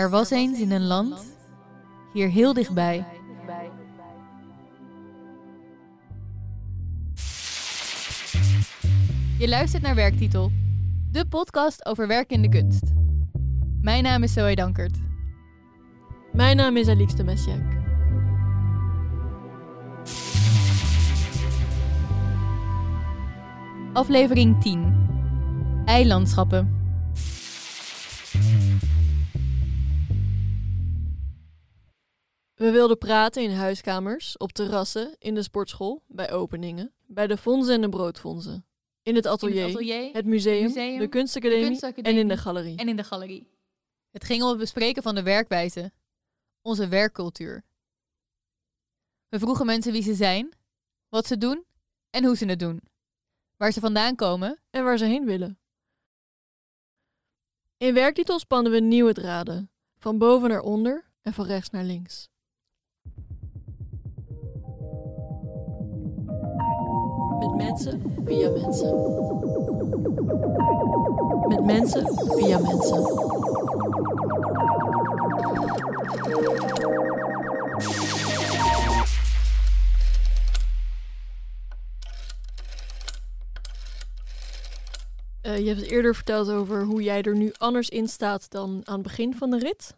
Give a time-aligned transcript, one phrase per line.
[0.00, 1.36] Er was eens in een land,
[2.12, 3.04] hier heel dichtbij.
[9.38, 10.50] Je luistert naar Werktitel,
[11.10, 12.82] de podcast over werk in de kunst.
[13.80, 14.98] Mijn naam is Zoe Dankert.
[16.32, 17.62] Mijn naam is Alix de Messiac.
[23.92, 25.08] Aflevering 10.
[25.84, 26.79] Eilandschappen.
[32.60, 37.74] We wilden praten in huiskamers, op terrassen, in de sportschool, bij openingen, bij de fondsen
[37.74, 38.66] en de broodfondsen,
[39.02, 42.28] in het atelier, In het atelier, het museum, museum, de kunstacademie, de kunstacademie en in
[42.28, 42.76] de galerie.
[42.76, 43.50] en in de galerie.
[44.10, 45.92] Het ging om het bespreken van de werkwijze,
[46.62, 47.64] onze werkcultuur.
[49.28, 50.52] We vroegen mensen wie ze zijn,
[51.08, 51.64] wat ze doen
[52.10, 52.80] en hoe ze het doen.
[53.56, 55.58] Waar ze vandaan komen en waar ze heen willen.
[57.76, 62.29] In werktitel spannen we nieuwe draden, van boven naar onder en van rechts naar links.
[67.40, 68.96] Met mensen via mensen.
[71.48, 73.04] Met mensen via mensen.
[85.40, 88.80] Eh, je hebt het eerder verteld over hoe jij er nu anders in staat dan
[88.84, 89.96] aan het begin van de rit.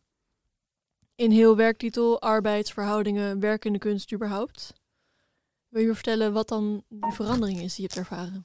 [1.15, 4.82] In heel werktitel, arbeidsverhoudingen, werk in de kunst überhaupt.
[5.73, 8.45] Wil je vertellen wat dan die verandering is die je hebt ervaren?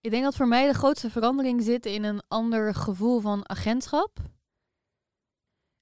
[0.00, 4.18] Ik denk dat voor mij de grootste verandering zit in een ander gevoel van agentschap.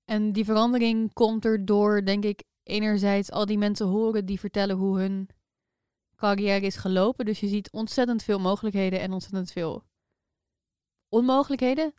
[0.04, 4.76] En die verandering komt er door, denk ik, enerzijds al die mensen horen die vertellen
[4.76, 5.28] hoe hun
[6.16, 7.24] carrière is gelopen.
[7.24, 9.84] Dus je ziet ontzettend veel mogelijkheden en ontzettend veel
[11.08, 11.94] onmogelijkheden.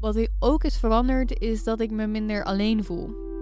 [0.00, 3.33] Wat ook is veranderd, is dat ik me minder alleen voel.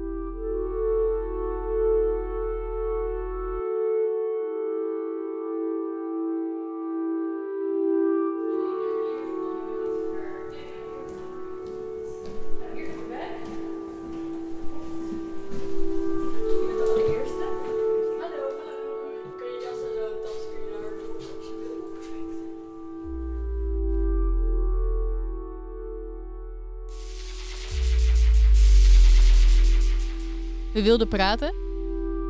[30.83, 31.55] We wilden praten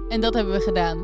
[0.08, 0.98] en dat hebben we gedaan.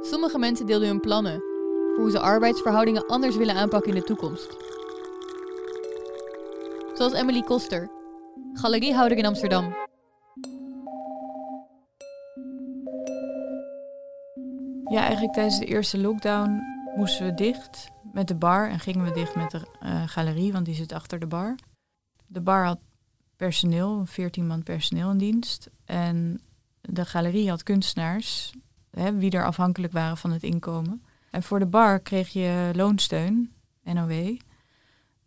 [0.00, 1.40] Sommige mensen deelden hun plannen
[1.94, 4.56] voor hoe ze arbeidsverhoudingen anders willen aanpakken in de toekomst.
[6.94, 7.90] Zoals Emily Koster,
[8.52, 9.74] galeriehouder in Amsterdam.
[14.90, 16.62] Ja, eigenlijk tijdens de eerste lockdown
[16.96, 20.64] moesten we dicht met de bar en gingen we dicht met de uh, galerie, want
[20.64, 21.56] die zit achter de bar.
[22.32, 22.78] De bar had
[23.36, 25.70] personeel, 14 man personeel in dienst.
[25.84, 26.40] En
[26.80, 28.52] de galerie had kunstenaars,
[28.90, 31.02] hè, wie er afhankelijk waren van het inkomen.
[31.30, 33.52] En voor de bar kreeg je loonsteun,
[33.82, 34.12] NOW,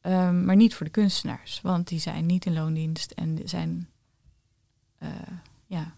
[0.02, 3.90] um, maar niet voor de kunstenaars, want die zijn niet in loondienst en zijn
[5.00, 5.10] uh,
[5.66, 5.94] ja,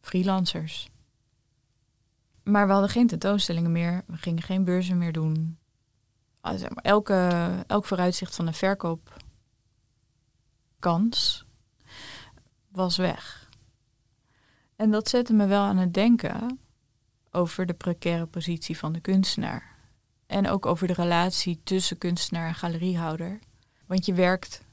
[0.00, 0.90] freelancers.
[2.42, 5.58] Maar we hadden geen tentoonstellingen meer, we gingen geen beurzen meer doen.
[6.74, 7.28] Elke,
[7.66, 9.18] elk vooruitzicht van de verkoop
[10.80, 11.44] kans
[12.68, 13.48] was weg.
[14.76, 16.60] En dat zette me wel aan het denken
[17.30, 19.76] over de precaire positie van de kunstenaar.
[20.26, 23.38] En ook over de relatie tussen kunstenaar en galeriehouder.
[23.86, 24.64] Want je werkt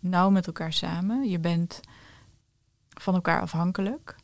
[0.00, 1.28] nauw met elkaar samen.
[1.28, 1.80] Je bent
[2.88, 4.16] van elkaar afhankelijk.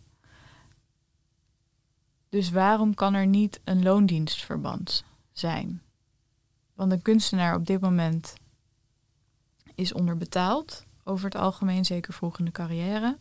[2.28, 5.82] Dus waarom kan er niet een loondienstverband zijn?
[6.74, 8.34] Want een kunstenaar op dit moment
[9.74, 13.18] is onderbetaald over het algemeen, zeker vroeg in de carrière.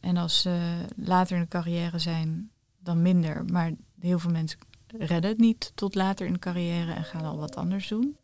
[0.00, 3.44] En als ze later in de carrière zijn, dan minder.
[3.44, 7.38] Maar heel veel mensen redden het niet tot later in de carrière en gaan al
[7.38, 8.16] wat anders doen.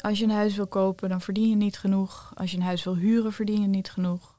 [0.00, 2.32] Als je een huis wil kopen, dan verdien je niet genoeg.
[2.34, 4.36] Als je een huis wil huren, verdien je niet genoeg.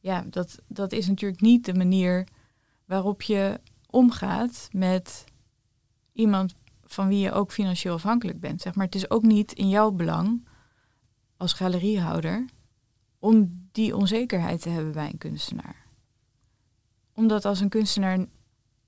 [0.00, 2.28] Ja, dat, dat is natuurlijk niet de manier
[2.84, 3.60] waarop je
[3.90, 5.24] omgaat met
[6.12, 6.54] iemand
[6.84, 8.60] van wie je ook financieel afhankelijk bent.
[8.60, 10.46] Zeg maar, het is ook niet in jouw belang
[11.44, 12.44] als galeriehouder
[13.18, 15.86] om die onzekerheid te hebben bij een kunstenaar.
[17.14, 18.26] Omdat als een kunstenaar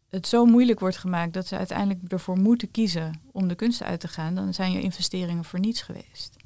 [0.08, 4.00] het zo moeilijk wordt gemaakt dat ze uiteindelijk ervoor moeten kiezen om de kunst uit
[4.00, 6.36] te gaan, dan zijn je investeringen voor niets geweest.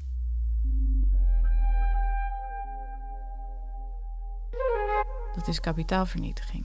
[5.35, 6.65] Dat is kapitaalvernietiging.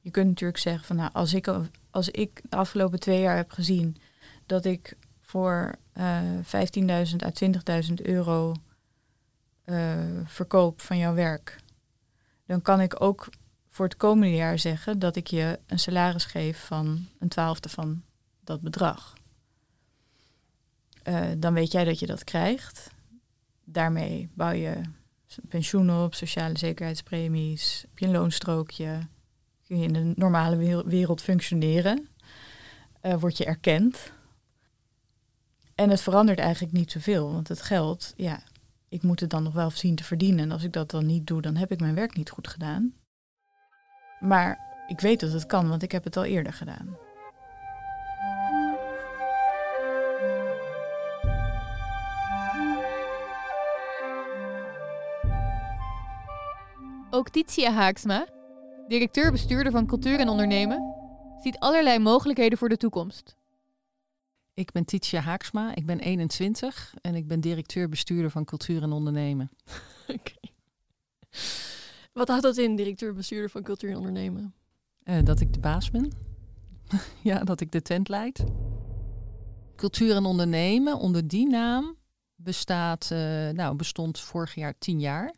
[0.00, 1.50] Je kunt natuurlijk zeggen van nou, als ik,
[1.90, 3.96] als ik de afgelopen twee jaar heb gezien
[4.46, 6.52] dat ik voor uh, 15.000
[7.24, 7.30] à
[7.88, 8.54] 20.000 euro
[9.64, 9.94] uh,
[10.24, 11.56] verkoop van jouw werk,
[12.46, 13.28] dan kan ik ook
[13.68, 18.02] voor het komende jaar zeggen dat ik je een salaris geef van een twaalfde van
[18.44, 19.14] dat bedrag.
[21.08, 22.90] Uh, dan weet jij dat je dat krijgt.
[23.64, 24.80] Daarmee bouw je
[25.48, 28.98] pensioen op, sociale zekerheidspremies, heb je een loonstrookje,
[29.66, 32.08] kun je in de normale wereld functioneren,
[33.18, 34.14] word je erkend.
[35.76, 38.40] En het verandert eigenlijk niet zoveel, want het geld, ja,
[38.88, 40.44] ik moet het dan nog wel zien te verdienen.
[40.44, 42.94] En als ik dat dan niet doe, dan heb ik mijn werk niet goed gedaan.
[44.20, 46.96] Maar ik weet dat het kan, want ik heb het al eerder gedaan.
[57.10, 58.26] Ook Titia Haaksma,
[58.88, 60.94] directeur-bestuurder van Cultuur en Ondernemen,
[61.42, 63.36] ziet allerlei mogelijkheden voor de toekomst.
[64.56, 69.50] Ik ben Titia Haaksma, ik ben 21 en ik ben directeur-bestuurder van Cultuur en Ondernemen.
[70.08, 70.52] Okay.
[72.12, 74.54] Wat houdt dat in, directeur-bestuurder van Cultuur en Ondernemen?
[75.04, 76.12] Uh, dat ik de baas ben.
[77.22, 78.44] ja, dat ik de tent leid.
[79.76, 81.96] Cultuur en Ondernemen, onder die naam,
[82.34, 83.18] bestaat, uh,
[83.50, 85.34] nou, bestond vorig jaar tien jaar.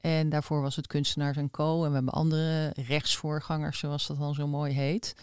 [0.00, 1.84] En daarvoor was het Kunstenaars en Co.
[1.84, 5.14] En we hebben andere rechtsvoorgangers, zoals dat dan zo mooi heet.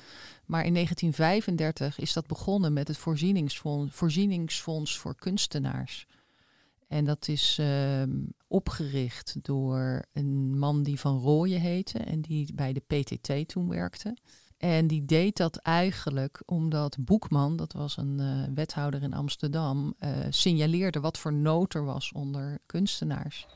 [0.48, 6.08] Maar in 1935 is dat begonnen met het Voorzieningsfonds, Voorzieningsfonds voor Kunstenaars.
[6.88, 8.04] En dat is uh,
[8.48, 14.18] opgericht door een man die Van Rooyen heette en die bij de PTT toen werkte.
[14.58, 20.10] En die deed dat eigenlijk omdat Boekman, dat was een uh, wethouder in Amsterdam, uh,
[20.30, 23.48] signaleerde wat voor nood er was onder kunstenaars.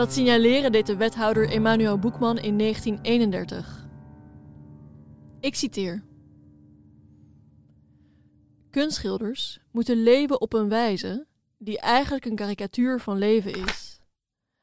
[0.00, 3.86] Dat signaleren deed de wethouder Emmanuel Boekman in 1931.
[5.40, 6.04] Ik citeer.
[8.70, 11.26] Kunstschilders moeten leven op een wijze
[11.58, 14.00] die eigenlijk een karikatuur van leven is.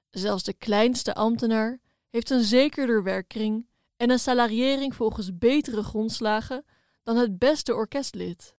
[0.09, 1.79] Zelfs de kleinste ambtenaar
[2.09, 3.67] heeft een zekerder werkkring
[3.97, 6.65] en een salariering volgens betere grondslagen
[7.03, 8.55] dan het beste orkestlid.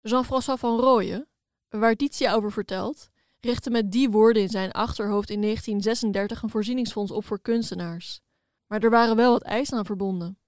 [0.00, 1.28] Jean-François van Rooyen,
[1.68, 3.12] waar Titia over vertelt,
[3.44, 8.20] richtte met die woorden in zijn achterhoofd in 1936 een voorzieningsfonds op voor kunstenaars.
[8.66, 10.38] Maar er waren wel wat eisen aan verbonden.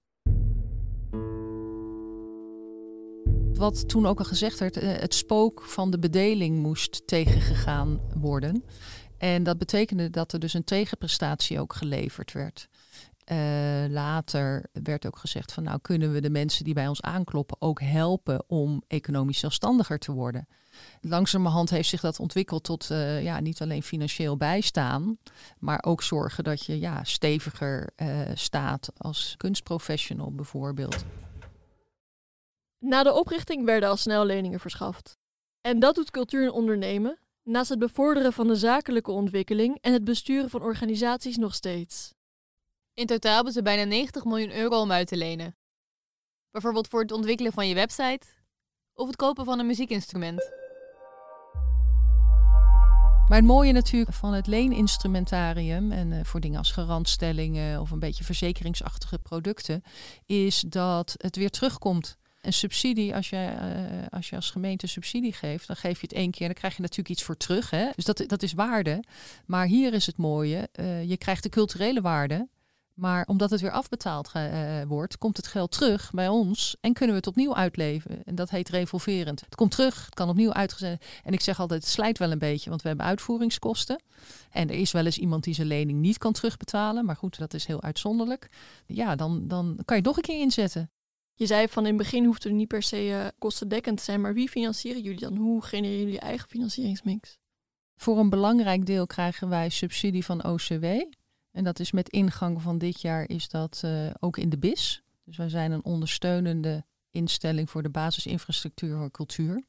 [3.53, 8.63] Wat toen ook al gezegd werd, eh, het spook van de bedeling moest tegengegaan worden.
[9.17, 12.67] En dat betekende dat er dus een tegenprestatie ook geleverd werd.
[13.31, 17.61] Uh, later werd ook gezegd van nou kunnen we de mensen die bij ons aankloppen
[17.61, 20.47] ook helpen om economisch zelfstandiger te worden.
[21.01, 25.17] Langzamerhand heeft zich dat ontwikkeld tot uh, ja, niet alleen financieel bijstaan,
[25.59, 31.05] maar ook zorgen dat je ja, steviger uh, staat als kunstprofessional bijvoorbeeld.
[32.79, 35.17] Na de oprichting werden al snel leningen verschaft.
[35.61, 40.03] En dat doet cultuur en ondernemen, naast het bevorderen van de zakelijke ontwikkeling en het
[40.03, 42.15] besturen van organisaties nog steeds.
[42.97, 45.55] In totaal hebben ze bijna 90 miljoen euro om uit te lenen.
[46.51, 48.27] Bijvoorbeeld voor het ontwikkelen van je website
[48.93, 50.51] of het kopen van een muziekinstrument.
[53.27, 57.99] Maar het mooie natuurlijk van het leeninstrumentarium en uh, voor dingen als garantstellingen of een
[57.99, 59.83] beetje verzekeringsachtige producten,
[60.25, 62.17] is dat het weer terugkomt.
[62.41, 66.17] Een subsidie, als je, uh, als je als gemeente subsidie geeft, dan geef je het
[66.17, 67.69] één keer, dan krijg je natuurlijk iets voor terug.
[67.69, 67.89] Hè?
[67.95, 69.03] Dus dat, dat is waarde.
[69.45, 72.47] Maar hier is het mooie, uh, je krijgt de culturele waarde.
[72.97, 77.15] Maar omdat het weer afbetaald uh, wordt, komt het geld terug bij ons en kunnen
[77.15, 78.23] we het opnieuw uitleven.
[78.23, 79.41] En dat heet revolverend.
[79.41, 81.05] Het komt terug, het kan opnieuw uitgezet.
[81.23, 84.01] En ik zeg altijd, het slijt wel een beetje, want we hebben uitvoeringskosten.
[84.51, 87.05] En er is wel eens iemand die zijn lening niet kan terugbetalen.
[87.05, 88.49] Maar goed, dat is heel uitzonderlijk.
[88.85, 90.91] Ja, dan, dan kan je het nog een keer inzetten.
[91.33, 94.21] Je zei van in het begin hoeft het niet per se uh, kostendekkend te zijn.
[94.21, 95.35] Maar wie financieren jullie dan?
[95.35, 97.37] Hoe genereren jullie je eigen financieringsmix?
[97.95, 100.85] Voor een belangrijk deel krijgen wij subsidie van OCW.
[101.57, 105.03] En dat is met ingang van dit jaar is dat uh, ook in de BIS.
[105.23, 109.63] Dus wij zijn een ondersteunende instelling voor de basisinfrastructuur voor cultuur.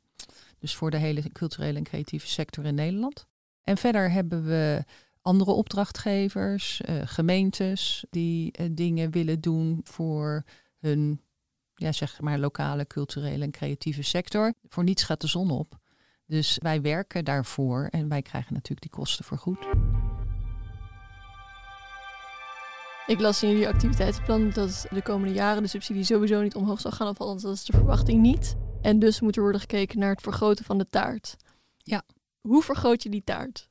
[0.59, 3.27] Dus voor de hele culturele en creatieve sector in Nederland.
[3.65, 4.85] En verder hebben we
[5.23, 10.45] andere opdrachtgevers, uh, gemeentes die uh, dingen willen doen voor
[10.79, 11.21] hun
[11.75, 14.55] ja, zeg maar lokale culturele en creatieve sector.
[14.69, 15.79] Voor niets gaat de zon op.
[16.27, 19.67] Dus wij werken daarvoor en wij krijgen natuurlijk die kosten vergoed.
[23.09, 26.91] Ik las in jullie activiteitenplan dat de komende jaren de subsidie sowieso niet omhoog zal
[26.91, 28.57] gaan, of althans dat is de verwachting niet.
[28.83, 31.37] En dus moet er worden gekeken naar het vergroten van de taart.
[31.79, 32.03] Ja.
[32.41, 33.69] Hoe vergroot je die taart?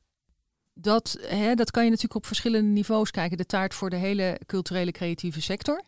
[0.74, 3.38] Dat, hè, dat kan je natuurlijk op verschillende niveaus kijken.
[3.38, 5.82] De taart voor de hele culturele creatieve sector.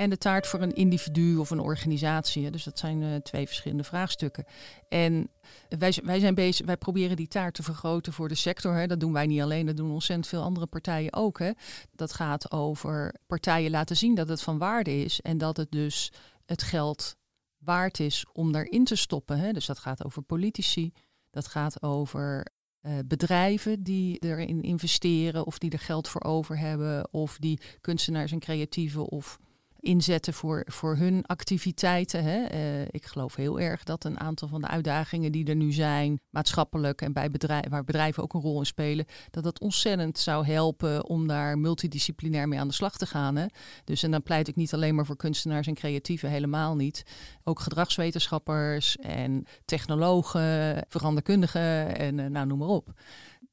[0.00, 2.50] En de taart voor een individu of een organisatie.
[2.50, 4.44] Dus dat zijn eh, twee verschillende vraagstukken.
[4.88, 5.30] En
[5.78, 8.74] wij, wij zijn bezig, wij proberen die taart te vergroten voor de sector.
[8.74, 8.86] Hè.
[8.86, 11.38] Dat doen wij niet alleen, dat doen ontzettend veel andere partijen ook.
[11.38, 11.50] Hè.
[11.92, 15.20] Dat gaat over partijen laten zien dat het van waarde is.
[15.20, 16.12] En dat het dus
[16.46, 17.16] het geld
[17.58, 19.38] waard is om daarin te stoppen.
[19.38, 19.52] Hè.
[19.52, 20.92] Dus dat gaat over politici.
[21.30, 22.46] Dat gaat over
[22.80, 27.12] eh, bedrijven die erin investeren of die er geld voor over hebben.
[27.12, 29.38] Of die kunstenaars en creatieven of
[29.80, 32.24] inzetten voor, voor hun activiteiten.
[32.24, 32.44] Hè.
[32.44, 36.20] Eh, ik geloof heel erg dat een aantal van de uitdagingen die er nu zijn,
[36.30, 40.46] maatschappelijk en bij bedrijven, waar bedrijven ook een rol in spelen, dat dat ontzettend zou
[40.46, 43.36] helpen om daar multidisciplinair mee aan de slag te gaan.
[43.36, 43.46] Hè.
[43.84, 47.02] Dus en dan pleit ik niet alleen maar voor kunstenaars en creatieven, helemaal niet.
[47.44, 52.92] Ook gedragswetenschappers en technologen, veranderkundigen en eh, nou noem maar op.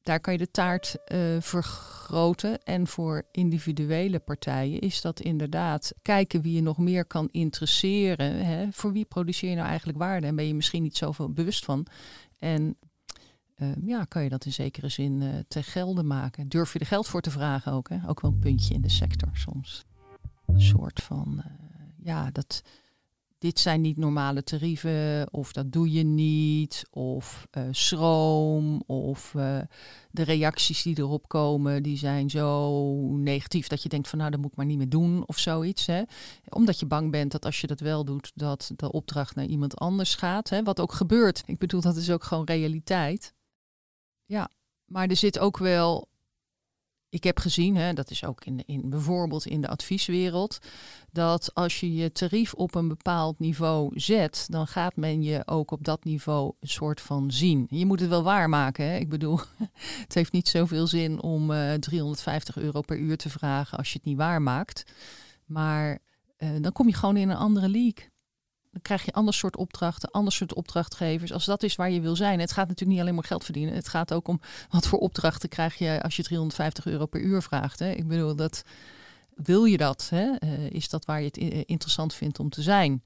[0.07, 2.63] Daar kan je de taart eh, vergroten.
[2.63, 8.45] En voor individuele partijen is dat inderdaad kijken wie je nog meer kan interesseren.
[8.45, 8.67] Hè?
[8.71, 10.27] Voor wie produceer je nou eigenlijk waarde?
[10.27, 11.85] En ben je misschien niet zoveel bewust van.
[12.37, 12.77] En
[13.55, 16.49] eh, ja, kan je dat in zekere zin eh te gelde maken.
[16.49, 17.89] Durf je er geld voor te vragen ook?
[17.89, 17.97] Hè?
[18.07, 19.85] Ook wel een puntje in de sector soms.
[20.45, 21.51] Een soort van, eh,
[22.03, 22.63] ja, dat,
[23.37, 29.59] dit zijn niet normale tarieven, of dat doe je niet, of eh, schroom, of eh,
[30.11, 32.81] de reacties die erop komen, die zijn zo
[33.15, 35.85] negatief dat je denkt van nou, dat moet ik maar niet meer doen, of zoiets.
[35.85, 36.01] Hè?
[36.49, 39.75] Omdat je bang bent dat als je dat wel doet, dat de opdracht naar iemand
[39.75, 40.63] anders gaat, hè?
[40.63, 41.43] wat ook gebeurt.
[41.45, 43.33] Ik bedoel, dat is ook gewoon realiteit.
[44.25, 44.49] Ja,
[44.85, 46.07] maar er zit ook wel
[47.09, 50.59] ik heb gezien, hè, dat is ook in, in bijvoorbeeld in de advieswereld,
[51.11, 55.71] dat als je je tarief op een bepaald niveau zet, dan gaat men je ook
[55.71, 57.67] op dat niveau een soort van zien.
[57.69, 58.85] Je moet het wel waarmaken.
[58.85, 58.97] Hè?
[58.97, 59.39] Ik bedoel,
[60.05, 63.97] het heeft niet zoveel zin om eh 350 euro per uur te vragen als je
[63.97, 64.83] het niet waarmaakt.
[65.45, 65.99] Maar
[66.37, 68.09] eh, dan kom je gewoon in een andere league.
[68.81, 71.33] Krijg je ander soort opdrachten, ander soort opdrachtgevers.
[71.33, 72.39] Als dat is waar je wil zijn.
[72.39, 73.73] Het gaat natuurlijk niet alleen maar geld verdienen.
[73.73, 77.41] Het gaat ook om wat voor opdrachten krijg je als je 350 euro per uur
[77.41, 77.79] vraagt.
[77.79, 77.91] Hè?
[77.91, 78.63] Ik bedoel, dat,
[79.35, 80.07] wil je dat?
[80.09, 80.31] Hè?
[80.39, 83.03] Eh, is dat waar je het interessant vindt om te zijn?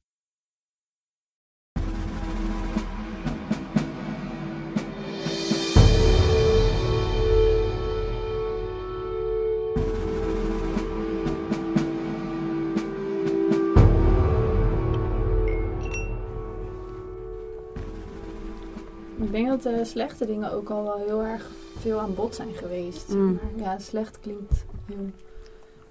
[19.21, 22.53] Ik denk dat de slechte dingen ook al wel heel erg veel aan bod zijn
[22.53, 23.09] geweest.
[23.09, 23.33] Mm.
[23.33, 25.09] Maar ja, slecht klinkt heel,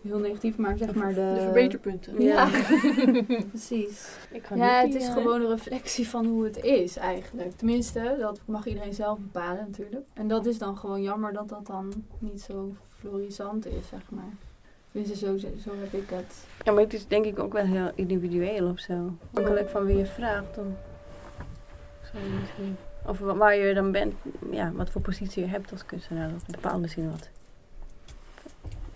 [0.02, 1.32] heel negatief, maar zeg maar de...
[1.34, 2.22] De verbeterpunten.
[2.22, 2.48] Ja,
[3.50, 4.16] precies.
[4.30, 7.56] Ik Ja, het is eh, gewoon een reflectie van hoe het is eigenlijk.
[7.56, 10.04] Tenminste, dat mag iedereen zelf bepalen natuurlijk.
[10.12, 14.32] En dat is dan gewoon jammer dat dat dan niet zo florissant is, zeg maar.
[14.92, 16.46] Tenminste, zo, zo heb ik het.
[16.64, 19.16] Ja, maar het is denk ik ook wel heel individueel of zo.
[19.30, 20.54] Afhankelijk van wie je vraagt.
[20.54, 20.76] Dan
[22.12, 22.76] zou je misschien...
[23.06, 24.14] Of wa- waar je dan bent,
[24.50, 26.30] ja, wat voor positie je hebt als kunstenaar.
[26.30, 27.28] Dat bepaalt misschien wat.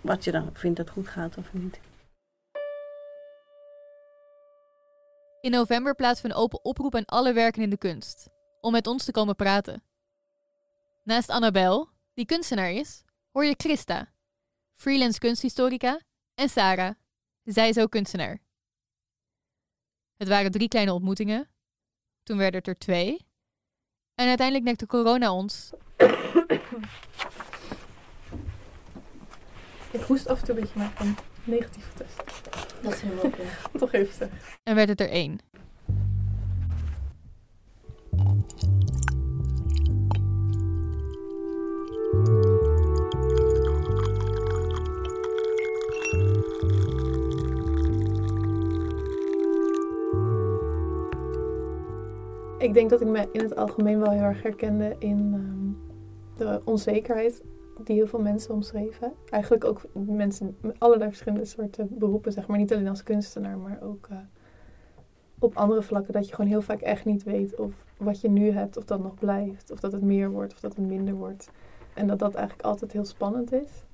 [0.01, 1.79] Wat je dan vindt dat goed gaat of niet.
[5.41, 8.29] In november plaatsen we een open oproep aan alle werken in de kunst.
[8.61, 9.83] Om met ons te komen praten.
[11.03, 14.13] Naast Annabel, die kunstenaar is, hoor je Christa,
[14.73, 15.99] freelance kunsthistorica,
[16.35, 16.95] en Sarah,
[17.43, 18.39] zij is ook kunstenaar.
[20.17, 21.49] Het waren drie kleine ontmoetingen.
[22.23, 23.24] Toen werden het er twee.
[24.15, 25.71] En uiteindelijk nekte corona ons.
[29.91, 32.23] Ik hoest af en toe een beetje, maar van negatieve test.
[32.81, 33.35] Dat is heel leuk.
[33.79, 34.37] Toch even zeggen.
[34.63, 35.39] En werd het er één.
[52.65, 55.71] Ik denk dat ik me in het algemeen wel heel erg herkende in ehm,
[56.37, 57.43] de onzekerheid
[57.83, 59.13] die heel veel mensen omschreven.
[59.29, 62.57] Eigenlijk ook mensen met allerlei verschillende soorten beroepen, zeg maar.
[62.57, 64.17] Niet alleen als kunstenaar, maar ook eh,
[65.39, 66.13] op andere vlakken.
[66.13, 68.99] Dat je gewoon heel vaak echt niet weet of wat je nu hebt, of dat
[68.99, 69.71] nog blijft.
[69.71, 71.49] Of dat het meer wordt, of dat het minder wordt.
[71.93, 73.85] En dat dat eigenlijk altijd heel spannend is.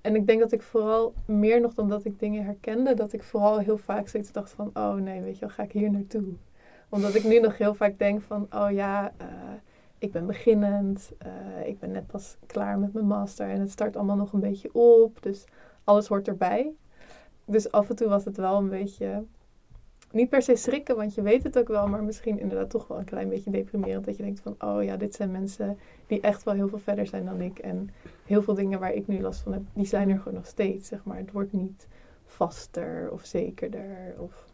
[0.00, 3.22] En ik denk dat ik vooral, meer nog dan dat ik dingen herkende, dat ik
[3.22, 6.34] vooral heel vaak steeds dacht van, oh nee, weet je wel, ga ik hier naartoe?
[6.90, 9.26] Omdat ik nu nog heel vaak denk van, oh ja, eh,
[9.98, 13.96] ik ben beginnend, eh, ik ben net pas klaar met mijn master en het start
[13.96, 15.44] allemaal nog een beetje op, dus
[15.84, 16.72] alles hoort erbij.
[17.44, 19.24] Dus af en toe was het wel een beetje
[20.12, 22.98] niet per se schrikken, want je weet het ook wel, maar misschien inderdaad toch wel
[22.98, 24.04] een klein beetje deprimerend.
[24.04, 27.06] Dat je denkt van, oh ja, dit zijn mensen die echt wel heel veel verder
[27.06, 27.58] zijn dan ik.
[27.58, 27.90] En
[28.24, 30.88] heel veel dingen waar ik nu last van heb, die zijn er gewoon nog steeds,
[30.88, 31.16] zeg maar.
[31.16, 31.86] Het wordt niet
[32.26, 34.14] vaster of zekerder.
[34.18, 34.48] Of...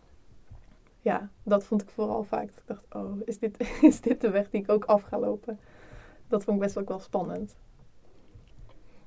[1.06, 2.48] Ja, dat vond ik vooral vaak.
[2.48, 5.58] Ik dacht, oh, is dit, is dit de weg die ik ook af ga lopen?
[6.28, 7.56] Dat vond ik best ook wel spannend.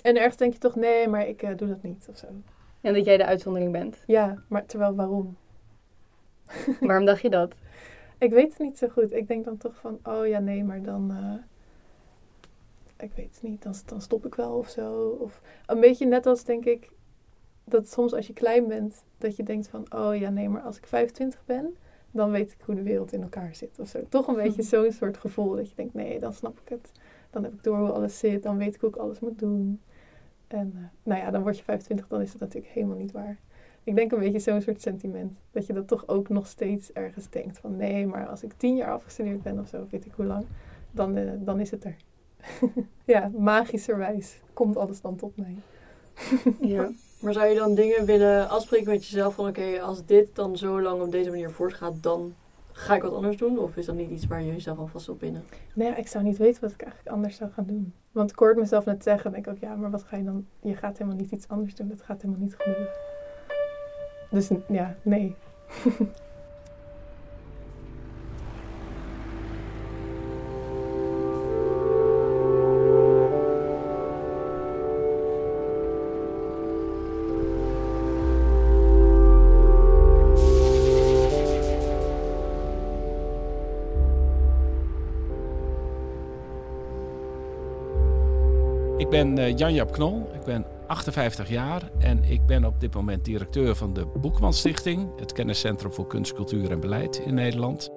[0.01, 2.27] En ergens denk je toch, nee, maar ik uh, doe dat niet of zo.
[2.81, 4.03] En dat jij de uitzondering bent.
[4.07, 5.37] Ja, maar terwijl waarom?
[6.79, 7.55] Waarom dacht je dat?
[8.17, 9.13] Ik weet het niet zo goed.
[9.13, 11.11] Ik denk dan toch van, oh ja, nee, maar dan...
[11.11, 11.33] Uh,
[12.97, 15.17] ik weet het niet, dan, dan stop ik wel of zo.
[15.19, 16.91] Of een beetje net als, denk ik,
[17.63, 20.77] dat soms als je klein bent, dat je denkt van, oh ja, nee, maar als
[20.77, 21.75] ik 25 ben,
[22.11, 23.99] dan weet ik hoe de wereld in elkaar zit of zo.
[24.09, 26.91] Toch een beetje zo'n soort gevoel dat je denkt, nee, dan snap ik het.
[27.29, 29.81] Dan heb ik door hoe alles zit, dan weet ik hoe ik alles moet doen.
[30.47, 33.37] En uh, nou ja, dan word je 25, dan is het natuurlijk helemaal niet waar.
[33.83, 35.39] Ik denk een beetje zo'n soort sentiment.
[35.51, 38.75] Dat je dat toch ook nog steeds ergens denkt van nee, maar als ik tien
[38.75, 40.45] jaar afgestudeerd ben of zo, weet ik hoe lang,
[40.91, 41.95] dan, uh, dan is het er.
[43.05, 45.55] ja, magischerwijs komt alles dan tot mij.
[46.59, 46.91] ja.
[47.19, 50.81] Maar zou je dan dingen willen afspreken met jezelf van oké, als dit dan zo
[50.81, 52.33] lang op deze manier voortgaat, dan
[52.71, 53.59] ga ik wat anders doen?
[53.59, 55.43] Of is dat niet iets waar je jezelf alvast op binnen?
[55.73, 57.93] Nee, ik zou niet weten wat ik eigenlijk anders zou gaan doen.
[58.11, 60.23] Want ik hoorde mezelf net zeggen, en denk ik ook, ja, maar wat ga je
[60.23, 60.45] dan?
[60.61, 62.89] Je gaat helemaal niet iets anders doen, dat gaat helemaal niet gebeuren.
[64.29, 65.35] Dus ja, nee.
[89.19, 90.34] ben uh, Jan-Jap Knol.
[90.34, 95.19] Ik ben 58 jaar en ik ben op dit moment directeur van de Boekman Stichting,
[95.19, 97.89] het kenniscentrum voor kunst, cultuur en beleid in Nederland.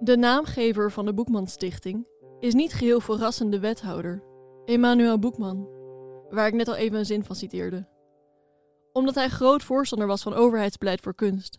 [0.00, 2.08] De naamgever van de Boekman Stichting
[2.40, 4.22] is niet geheel verrassend de wethouder,
[4.64, 5.68] Emmanuel Boekman,
[6.30, 7.88] waar ik net al even een zin van citeerde.
[8.92, 11.58] Omdat hij groot voorstander was van overheidsbeleid voor kunst.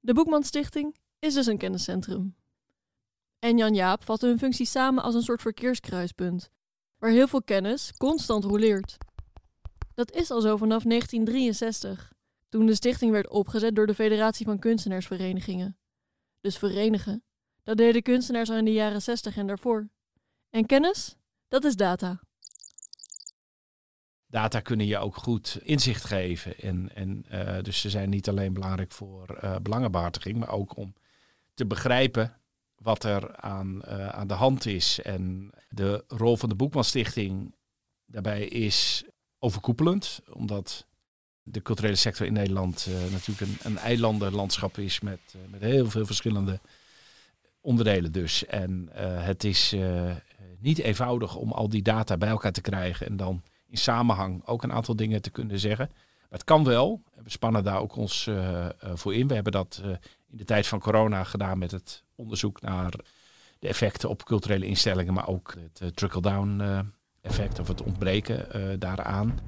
[0.00, 2.34] De Boekman Stichting is dus een kenniscentrum.
[3.46, 6.50] En Jan Jaap vatten hun functie samen als een soort verkeerskruispunt
[6.98, 8.96] waar heel veel kennis constant roleert.
[9.94, 12.12] Dat is al zo vanaf 1963,
[12.48, 15.78] toen de stichting werd opgezet door de Federatie van Kunstenaarsverenigingen.
[16.40, 17.24] Dus verenigen,
[17.62, 19.88] dat deden kunstenaars al in de jaren 60 en daarvoor.
[20.50, 21.16] En kennis,
[21.48, 22.20] dat is data.
[24.26, 26.58] Data kunnen je ook goed inzicht geven.
[26.58, 30.94] En, en, uh, dus ze zijn niet alleen belangrijk voor uh, belangenbehartiging, maar ook om
[31.54, 32.40] te begrijpen
[32.82, 35.00] wat er aan, uh, aan de hand is.
[35.02, 37.54] En de rol van de Boekman Stichting
[38.06, 39.04] daarbij is
[39.38, 40.86] overkoepelend, omdat
[41.42, 45.90] de culturele sector in Nederland uh, natuurlijk een, een eilandenlandschap is met, uh, met heel
[45.90, 46.60] veel verschillende
[47.60, 48.46] onderdelen dus.
[48.46, 49.74] En het is
[50.58, 54.62] niet eenvoudig om al die data bij elkaar te krijgen en dan in samenhang ook
[54.62, 55.88] een aantal dingen te kunnen zeggen.
[55.90, 57.02] Maar het kan wel.
[57.22, 58.30] We spannen daar ook ons
[58.80, 59.28] voor in.
[59.28, 59.82] We hebben dat
[60.26, 62.90] in de tijd van corona gedaan met het onderzoek naar
[63.58, 66.80] de effecten op culturele instellingen, maar ook het uh, trickle-down uh,
[67.20, 69.38] effect of het ontbreken uh, daaraan.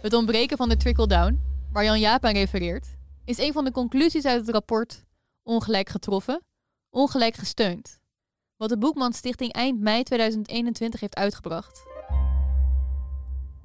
[0.00, 1.40] Het ontbreken van de trickle-down,
[1.72, 5.06] waar Jan Jaap aan refereert, is een van de conclusies uit het rapport
[5.48, 6.42] Ongelijk getroffen,
[6.90, 8.00] ongelijk gesteund,
[8.56, 11.87] wat de Boekman Stichting eind mei 2021 heeft uitgebracht.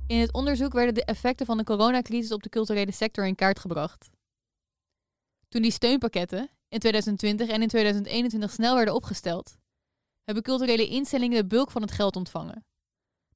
[0.07, 3.59] In het onderzoek werden de effecten van de coronacrisis op de culturele sector in kaart
[3.59, 4.09] gebracht.
[5.49, 9.57] Toen die steunpakketten in 2020 en in 2021 snel werden opgesteld,
[10.23, 12.65] hebben culturele instellingen de bulk van het geld ontvangen.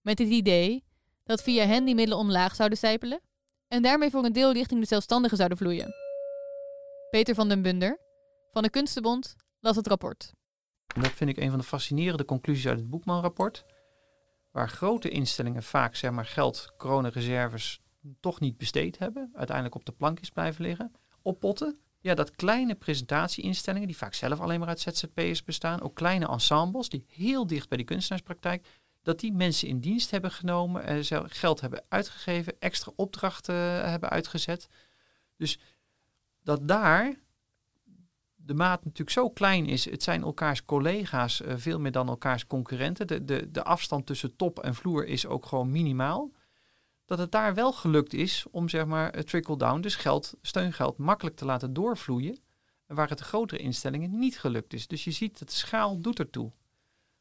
[0.01, 0.83] Met het idee
[1.23, 3.21] dat via hen die middelen omlaag zouden zijpelen
[3.67, 5.93] en daarmee voor een deel richting de zelfstandigen zouden vloeien.
[7.09, 7.99] Peter van den Bunder
[8.51, 10.33] van de Kunstenbond las het rapport.
[10.85, 13.65] Dat vind ik een van de fascinerende conclusies uit het Boekman-rapport
[14.51, 17.81] waar grote instellingen vaak zeg maar, geld, coronareserves
[18.19, 21.79] toch niet besteed hebben, uiteindelijk op de plank is blijven liggen, oppotten.
[21.99, 26.89] Ja, dat kleine presentatieinstellingen, die vaak zelf alleen maar uit ZZP'ers bestaan, ook kleine ensembles,
[26.89, 28.67] die heel dicht bij die kunstenaarspraktijk,
[29.01, 34.67] dat die mensen in dienst hebben genomen, eh, geld hebben uitgegeven, extra opdrachten hebben uitgezet.
[35.37, 35.59] Dus
[36.43, 37.15] dat daar
[38.47, 42.47] de maat natuurlijk zo klein is, het zijn elkaars collega's uh, veel meer dan elkaars
[42.47, 43.07] concurrenten.
[43.07, 46.31] De, de, de afstand tussen top en vloer is ook gewoon minimaal.
[47.05, 51.45] Dat het daar wel gelukt is om zeg maar trickle-down, dus geld, steungeld, makkelijk te
[51.45, 52.39] laten doorvloeien
[52.87, 54.87] waar het de grotere instellingen niet gelukt is.
[54.87, 56.51] Dus je ziet dat de schaal doet ertoe.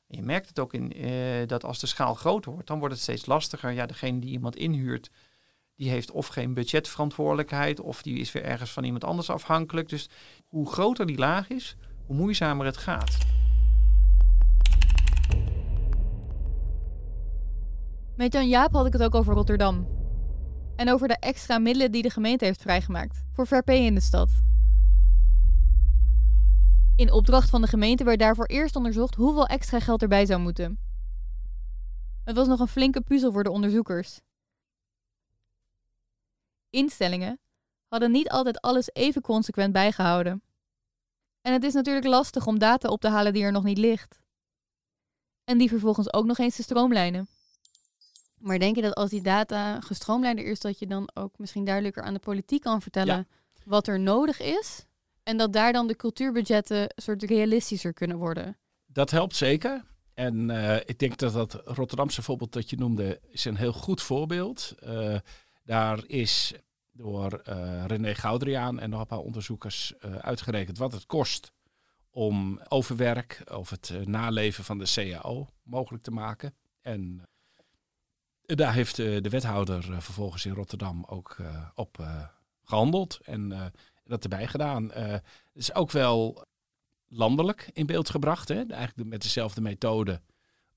[0.06, 2.94] En je merkt het ook in eh, dat als de schaal groter wordt, dan wordt
[2.94, 3.70] het steeds lastiger.
[3.70, 5.10] Ja, degene die iemand inhuurt,
[5.76, 9.88] die heeft of geen budgetverantwoordelijkheid, of die is weer ergens van iemand anders afhankelijk.
[9.88, 10.08] Dus
[10.48, 13.18] hoe groter die laag is, hoe moeizamer het gaat.
[18.16, 19.86] Met Jan Jaap had ik het ook over Rotterdam.
[20.76, 24.30] En over de extra middelen die de gemeente heeft vrijgemaakt voor VRP in de stad.
[26.96, 30.78] In opdracht van de gemeente werd daarvoor eerst onderzocht hoeveel extra geld erbij zou moeten.
[32.24, 34.20] Het was nog een flinke puzzel voor de onderzoekers.
[36.70, 37.38] Instellingen
[37.88, 40.42] hadden niet altijd alles even consequent bijgehouden.
[41.40, 44.18] En het is natuurlijk lastig om data op te halen die er nog niet ligt.
[45.44, 47.28] En die vervolgens ook nog eens te stroomlijnen.
[48.38, 52.02] Maar denk je dat als die data gestroomlijnder is, dat je dan ook misschien duidelijker
[52.02, 53.28] aan de politiek kan vertellen
[53.64, 54.84] wat er nodig is?
[55.22, 58.56] En dat daar dan de cultuurbudgetten een soort realistischer kunnen worden?
[58.86, 59.84] Dat helpt zeker.
[60.14, 64.02] En eh, ik denk dat dat Rotterdamse voorbeeld dat je noemde, is een heel goed
[64.02, 64.74] voorbeeld.
[64.86, 65.18] Uh,
[65.66, 66.52] daar is
[66.92, 71.52] door uh, René Goudriaan en nog een paar onderzoekers uitgerekend wat het kost
[72.10, 76.54] om overwerk of het naleven van de CAO mogelijk te maken.
[76.80, 77.22] En
[78.42, 81.36] daar heeft de wethouder vervolgens in Rotterdam ook
[81.74, 82.06] op
[82.62, 83.72] gehandeld en
[84.04, 84.90] dat erbij gedaan.
[84.92, 85.22] Het
[85.54, 86.46] is ook wel
[87.08, 88.48] landelijk in beeld gebracht.
[88.48, 88.66] Hè?
[88.66, 90.20] Eigenlijk met dezelfde methode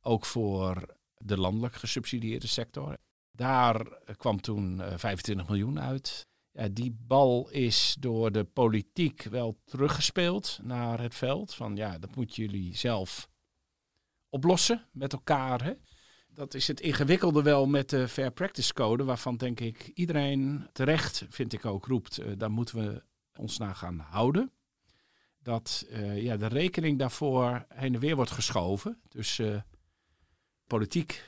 [0.02, 2.98] ook voor de landelijk gesubsidieerde sector.
[3.40, 6.28] Daar kwam toen 25 miljoen uit.
[6.52, 11.54] Ja, die bal is door de politiek wel teruggespeeld naar het veld.
[11.54, 13.30] Van ja, dat moeten jullie zelf
[14.30, 15.64] oplossen met elkaar.
[15.64, 15.74] Hè?
[16.28, 21.26] Dat is het ingewikkelde wel met de Fair Practice Code, waarvan denk ik iedereen terecht,
[21.30, 23.04] vind ik ook, roept, uh, daar moeten we
[23.36, 24.52] ons naar gaan houden
[25.42, 29.66] dat uh, ja, de rekening daarvoor heen en weer wordt geschoven tussen
[30.68, 31.28] politiek,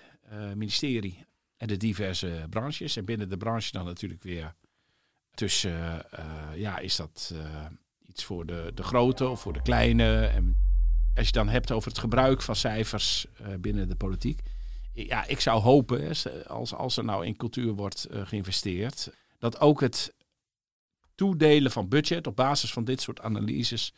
[0.56, 1.26] ministerie
[1.62, 2.96] en de diverse branches.
[2.96, 4.56] En binnen de branche dan natuurlijk weer
[5.34, 6.06] tussen,
[6.56, 7.34] ja, is dat
[8.06, 10.26] iets voor de, de grote of voor de kleine?
[10.26, 10.58] En
[11.16, 13.26] als je dan hebt over het gebruik van cijfers
[13.60, 14.42] binnen de politiek.
[14.94, 16.08] Ja, ik zou hopen,
[16.48, 20.14] als, als er nou in cultuur wordt geïnvesteerd, dat ook het
[21.16, 23.94] toedelen van budget op basis van dit soort analyses,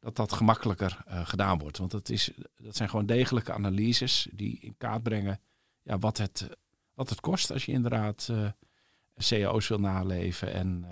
[0.00, 1.78] dat dat gemakkelijker gedaan wordt.
[1.78, 5.40] Want dat, is, dat zijn gewoon degelijke analyses die in kaart brengen
[5.82, 6.48] ja, wat, het,
[6.98, 8.50] wat het kost als je inderdaad uh,
[9.18, 10.52] cao's wil naleven.
[10.52, 10.90] En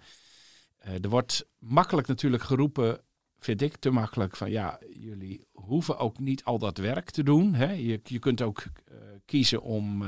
[0.86, 3.00] uh, er wordt makkelijk natuurlijk geroepen,
[3.38, 7.54] vind ik te makkelijk, van ja, jullie hoeven ook niet al dat werk te doen.
[7.54, 7.72] Hè?
[7.72, 8.62] Je, je kunt ook
[9.24, 10.04] kiezen om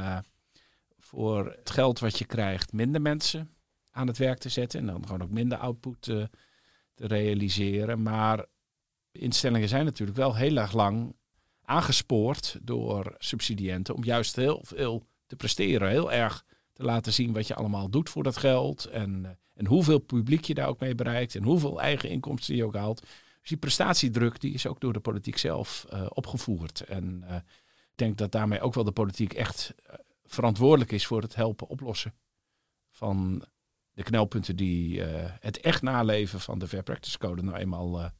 [0.98, 3.50] voor het geld wat je krijgt minder mensen
[3.90, 4.80] aan het werk te zetten.
[4.80, 6.30] En dan gewoon ook minder output te
[6.94, 8.02] realiseren.
[8.02, 8.46] Maar
[9.12, 11.16] instellingen zijn natuurlijk wel heel erg lang
[11.62, 15.88] aangespoord door subsidiënten om juist heel veel te presteren.
[15.88, 18.84] Heel erg te laten zien wat je allemaal doet voor dat geld.
[18.84, 21.34] En, eh, en hoeveel publiek je daar ook mee bereikt.
[21.34, 23.00] En hoeveel eigen inkomsten je ook haalt.
[23.40, 26.80] Dus die prestatiedruk die is ook door de politiek zelf uh, opgevoerd.
[26.80, 29.74] En uh, ik denk dat daarmee ook wel de politiek echt
[30.24, 32.14] verantwoordelijk is voor het helpen oplossen
[32.90, 33.44] van
[33.92, 35.02] de knelpunten die
[35.40, 38.12] het echt naleven van de Fair Practice Code nou eenmaal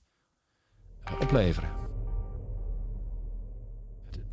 [1.21, 1.88] opleveren.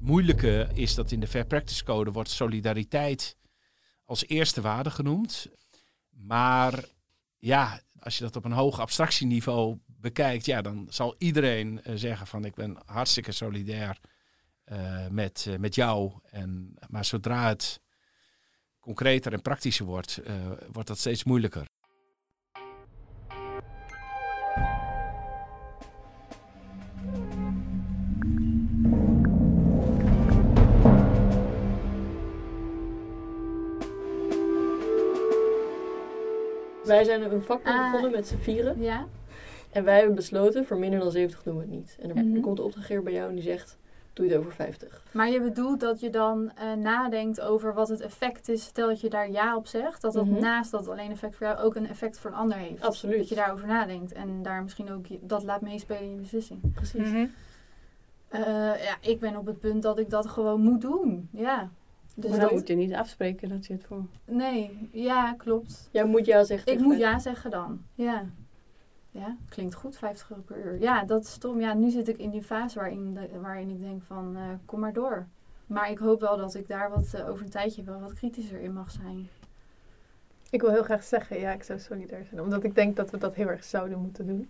[0.06, 3.38] Moeilijke is dat in de Fair Practice Code wordt solidariteit
[4.04, 5.48] als eerste waarde genoemd.
[6.10, 6.86] Maar
[7.38, 12.28] ja, als je dat op een hoog abstractieniveau bekijkt, ja, dan zal iedereen uh, zeggen
[12.28, 14.00] van ik ben hartstikke solidair
[14.66, 16.12] uh, met, uh, met jou.
[16.30, 17.82] En, maar zodra het
[18.80, 20.22] concreter en praktischer wordt,
[20.72, 21.66] wordt dat steeds moeilijker.
[36.86, 37.86] Wij zijn een vakbond Ah.
[37.86, 38.82] begonnen met z'n vieren.
[38.82, 39.06] Ja.
[39.72, 41.98] En wij hebben besloten, voor minder dan 70 doen we het niet.
[42.02, 42.42] En dan Mhm.
[42.42, 43.78] komt de opdrachtgever bij jou en die zegt,
[44.14, 45.04] doe je het over 50.
[45.14, 48.64] Maar je bedoelt dat je dan eh, nadenkt over wat het effect is.
[48.64, 50.02] Stel dat je daar ja op zegt.
[50.02, 50.40] Dat dat Mhm.
[50.40, 52.82] naast dat alleen effect voor jou ook een effect voor een ander heeft.
[52.84, 53.18] Absoluut.
[53.18, 54.12] Dat je daarover nadenkt.
[54.14, 56.74] En daar misschien ook je- dat laat meespelen in je beslissing.
[56.74, 57.12] Precies.
[58.28, 58.42] Eh,
[58.84, 61.30] ja, ik ben op het punt dat ik dat gewoon moet doen.
[61.32, 61.70] Ja.
[62.18, 64.06] Dus maar dan dat- moet je niet afspreken dat je het voor...
[64.26, 65.90] Nee, ja, klopt.
[65.92, 66.72] Jij moet ja zeggen.
[66.72, 67.12] Ik moet 50.
[67.14, 67.82] ja zeggen dan.
[67.94, 68.26] Ja.
[69.12, 70.80] Ja, klinkt goed, 50 euro per uur.
[70.82, 71.60] Ja, dat is stom.
[71.60, 74.80] Ja, nu zit ik in die fase waarin, de- waarin ik denk van, eh, kom
[74.80, 75.28] maar door.
[75.68, 78.60] Maar ik hoop wel dat ik daar wat, eh, over een tijdje wel wat kritischer
[78.60, 79.30] in mag zijn.
[80.50, 82.42] Ik wil heel graag zeggen, ja, ik zou solidair zijn.
[82.42, 84.50] Omdat ik denk dat we dat heel erg zouden moeten doen.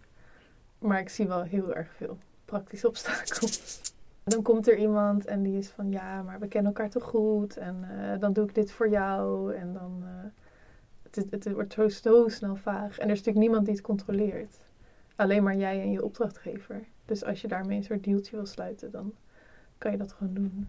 [0.80, 3.82] Maar ik zie wel heel erg veel praktische obstakels.
[4.25, 7.57] Dan komt er iemand en die is van ja, maar we kennen elkaar toch goed
[7.57, 10.09] en eh, dan doe ik dit voor jou en dan uh,
[11.03, 12.97] het, het, het, wordt zo, snel vaag.
[12.97, 14.59] En er is natuurlijk niemand die het controleert.
[15.15, 16.83] Alleen maar jij en je opdrachtgever.
[17.05, 19.13] Dus als je daarmee een soort dealtje wil sluiten, dan
[19.77, 20.67] kan je dat gewoon doen.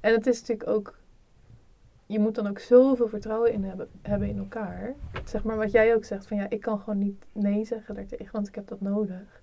[0.00, 0.98] En het is natuurlijk ook,
[2.06, 4.94] je moet dan ook zoveel vertrouwen in hebben, hebben in elkaar.
[5.24, 8.32] Zeg maar wat jij ook zegt, van ja, ik kan gewoon niet nee zeggen daartegen,
[8.32, 9.40] want ik heb dat nodig.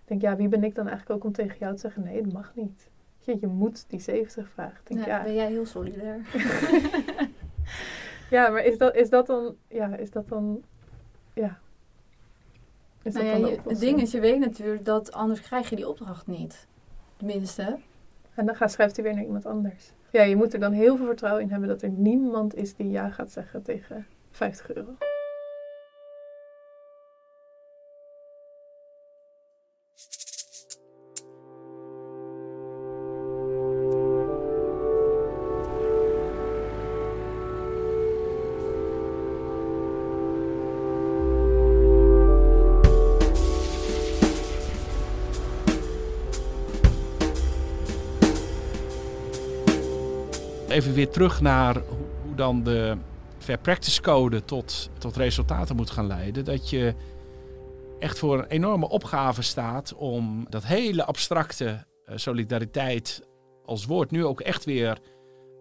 [0.00, 2.22] Ik denk, ja, wie ben ik dan eigenlijk ook om tegen jou te zeggen, nee,
[2.22, 2.92] dat mag niet.
[3.24, 4.80] Je, je moet die 70 vragen.
[4.84, 6.20] Denk, Ja, ja, ben jij heel solidair.
[8.30, 10.62] ja, maar is dat, is dat dan, ja, is dat dan,
[11.32, 11.58] ja.
[13.02, 15.70] Is Nou ja, dan de je- het ding is, je weet natuurlijk dat anders krijg
[15.70, 16.66] je die opdracht niet.
[17.16, 17.78] Tenminste.
[18.34, 19.92] En dan gaat, schrijft hij weer naar iemand anders.
[20.10, 22.90] Ja, je moet er dan heel veel vertrouwen in hebben dat er niemand is die
[22.90, 24.90] ja gaat zeggen tegen 50 euro.
[50.84, 52.96] Even weer terug naar hoe, dan de
[53.38, 56.44] Fair Practice Code tot, tot resultaten moet gaan leiden.
[56.44, 56.94] Dat je
[57.98, 63.22] echt voor een enorme opgave staat om dat hele abstracte eh, solidariteit
[63.64, 64.98] als woord nu ook echt weer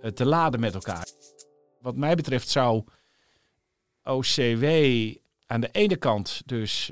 [0.02, 1.08] eh, te laden met elkaar.
[1.82, 2.84] Wat mij betreft zou
[4.04, 4.66] OCW
[5.46, 6.92] aan de ene kant dus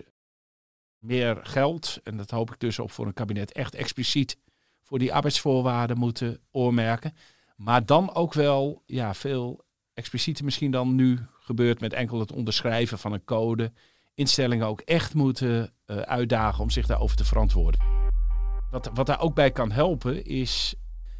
[1.00, 4.38] meer geld, en dat hoop ik dus op voor een kabinet, echt expliciet
[4.82, 7.13] voor die arbeidsvoorwaarden moeten oormerken.
[7.63, 13.00] Maar dan ook wel ja, veel explicieter misschien dan nu gebeurt met enkel het onderschrijven
[13.00, 13.71] van een code.
[14.13, 17.82] Instellingen ook echt moeten eh, uitdagen om zich daarover te verantwoorden.
[18.71, 20.76] Wat, wat daar ook bij kan helpen is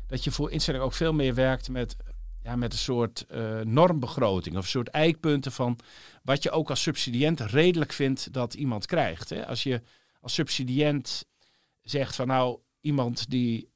[0.08, 1.96] dat je voor instellingen ook veel meer werkt met,
[2.44, 5.80] ja, met een soort eh, normbegroting of een soort eikpunten van
[6.24, 9.30] wat je ook als subsidiënt redelijk vindt dat iemand krijgt.
[9.30, 9.48] Hè.
[9.48, 9.82] Als je
[10.20, 11.26] als subsidiënt
[11.82, 13.71] zegt van nou iemand die,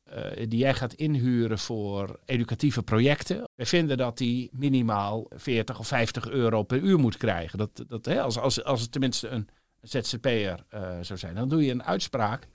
[0.48, 3.50] die jij gaat inhuren voor educatieve projecten.
[3.56, 7.58] We vinden dat die minimaal 40 of 50 euro per uur moet krijgen.
[7.58, 9.48] Dat, dat, hè, als, als, als het tenminste een
[9.82, 11.36] ZZP'er eh zou zijn.
[11.36, 12.48] Dan doe je een uitspraak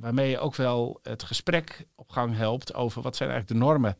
[0.00, 3.96] waarmee je ook wel het gesprek op gang helpt over wat zijn eigenlijk de normen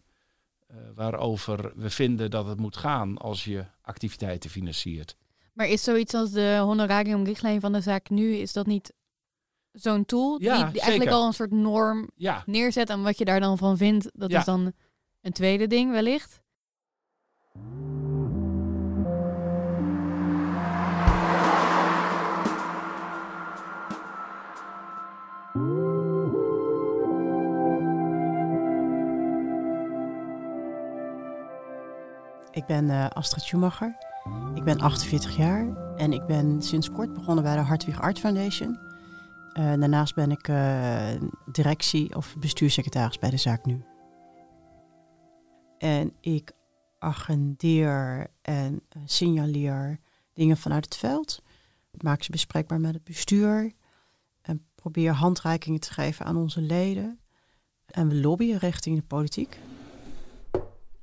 [0.66, 5.16] eh, waarover we vinden dat het moet gaan als je activiteiten financiert.
[5.52, 8.92] Maar is zoiets als de honorariumrichtlijn van de zaak nu, is dat niet
[9.72, 13.24] zo'n tool die, Ja, die eigenlijk al een soort norm Ja, neerzet en wat je
[13.24, 14.38] daar dan van vindt, dat Ja.
[14.38, 14.72] is dan
[15.20, 16.40] een tweede ding wellicht?
[32.50, 33.96] Ik ben eh, Astrid Schumacher.
[34.54, 38.78] Ik ben 48 jaar en ik ben sinds kort begonnen bij de Hartwig Art Foundation.
[39.52, 41.08] Eh, daarnaast ben ik eh,
[41.46, 43.84] directie- of bestuurssecretaris bij de zaak nu.
[45.78, 46.52] En ik
[46.98, 50.00] agendeer en eh, signaleer
[50.32, 51.42] dingen vanuit het veld.
[51.90, 53.72] Ik maak ze bespreekbaar met het bestuur.
[54.42, 57.20] En probeer handreikingen te geven aan onze leden.
[57.86, 59.58] En we lobbyen richting de politiek.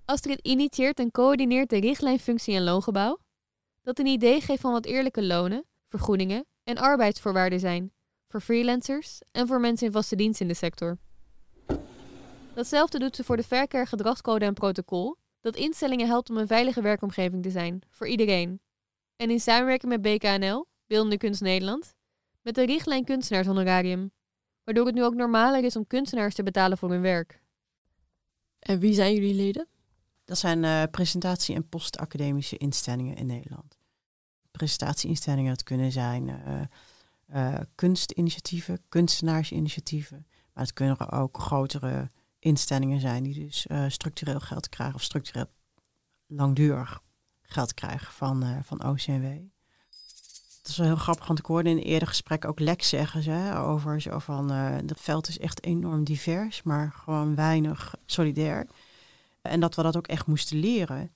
[0.06, 3.20] Astrid initieert en coördineert de richtlijn functie en loongebouw,
[3.82, 7.92] dat een idee geeft van wat eerlijke lonen, vergoedingen en arbeidsvoorwaarden zijn
[8.30, 10.98] voor freelancers en voor mensen in vaste dienst in de sector.
[12.54, 16.82] Datzelfde doet ze voor de Faircare gedragscode en protocol, dat instellingen helpt om een veilige
[16.82, 18.62] werkomgeving te zijn voor iedereen.
[19.16, 21.96] En in samenwerking met BKNL, Beeldende Kunst Nederland,
[22.42, 24.12] met de richtlijn kunstenaarshonorarium,
[24.64, 27.42] waardoor het nu ook normaler is om kunstenaars te betalen voor hun werk.
[28.60, 29.68] En wie zijn jullie leden?
[30.26, 33.78] Dat zijn eh, presentatie- en postacademische instellingen in Nederland.
[34.52, 36.62] Presentatieinstellingen, dat kunnen zijn eh,
[37.30, 40.28] eh, kunstinitiatieven, kunstenaarsinitiatieven.
[40.54, 45.46] Maar het kunnen ook grotere instellingen zijn die dus eh, structureel geld krijgen of structureel
[46.28, 47.02] langdurig
[47.42, 49.24] geld krijgen van, eh, van OCW.
[50.58, 53.24] Het is wel heel grappig, want ik hoorde in een eerder gesprek ook Lex zeggen
[53.24, 54.48] ze over zo van
[54.86, 58.68] dat veld is echt enorm divers, maar gewoon weinig solidair.
[59.42, 61.12] En dat we dat ook echt moesten leren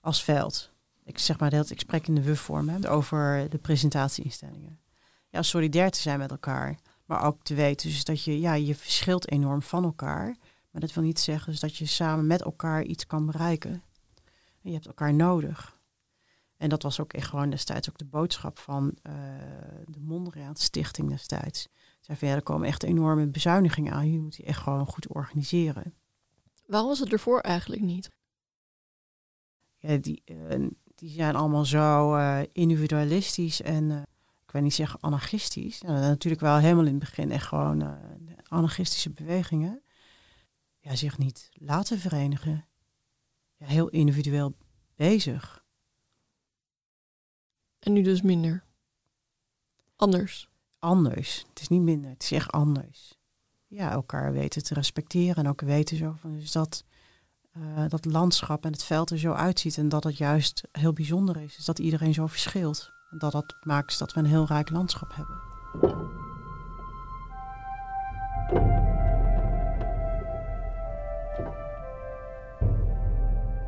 [0.00, 0.72] als veld.
[1.04, 4.78] Ik zeg maar dat ik spreek in de WUF-vorm over de presentatieinstellingen.
[5.28, 8.74] Ja, solidair te zijn met elkaar, maar ook te weten dus dat je, ja, je
[8.74, 10.36] verschilt enorm van elkaar.
[10.70, 13.82] Maar dat wil niet zeggen dus dat je samen met elkaar iets kan bereiken.
[14.62, 15.78] En je hebt elkaar nodig.
[16.56, 19.12] En dat was ook echt gewoon destijds ook de boodschap van uh,
[19.84, 21.68] de Mondriaan Stichting destijds.
[22.00, 24.12] Zij van ja, er komen echt enorme bezuinigingen aan.
[24.12, 25.94] Je moet die echt gewoon goed organiseren.
[26.66, 28.10] Waarom was het ervoor eigenlijk niet?
[29.78, 34.06] Ja, die, uh, die zijn allemaal zo uh, individualistisch en
[34.56, 35.80] weet niet zeggen anarchistisch.
[35.80, 37.98] Nou, natuurlijk wel helemaal in het begin echt gewoon
[38.48, 39.82] anarchistische bewegingen.
[40.78, 42.66] Ja, zich niet laten verenigen.
[43.56, 44.56] Ja, heel individueel
[44.94, 45.64] bezig.
[47.78, 48.64] En nu dus minder.
[49.96, 50.48] Anders.
[50.78, 51.44] Anders.
[51.48, 53.18] Het is niet minder, het is echt anders.
[53.66, 56.84] Ja, elkaar weten te respecteren en ook weten zo van dus dat,
[57.56, 61.36] uh, dat landschap en het veld er zo uitziet en dat het juist heel bijzonder
[61.36, 61.56] is.
[61.56, 62.95] is dat iedereen zo verschilt.
[63.10, 65.44] Dat dat maakt dat we een heel rijk landschap hebben.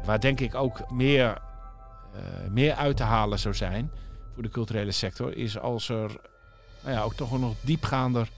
[0.05, 1.42] Waar denk ik ook meer,
[2.14, 3.90] uh, meer uit te halen zou zijn
[4.35, 6.20] voor de culturele sector, is als er
[6.83, 8.31] nou ja, ook toch nog diepgaander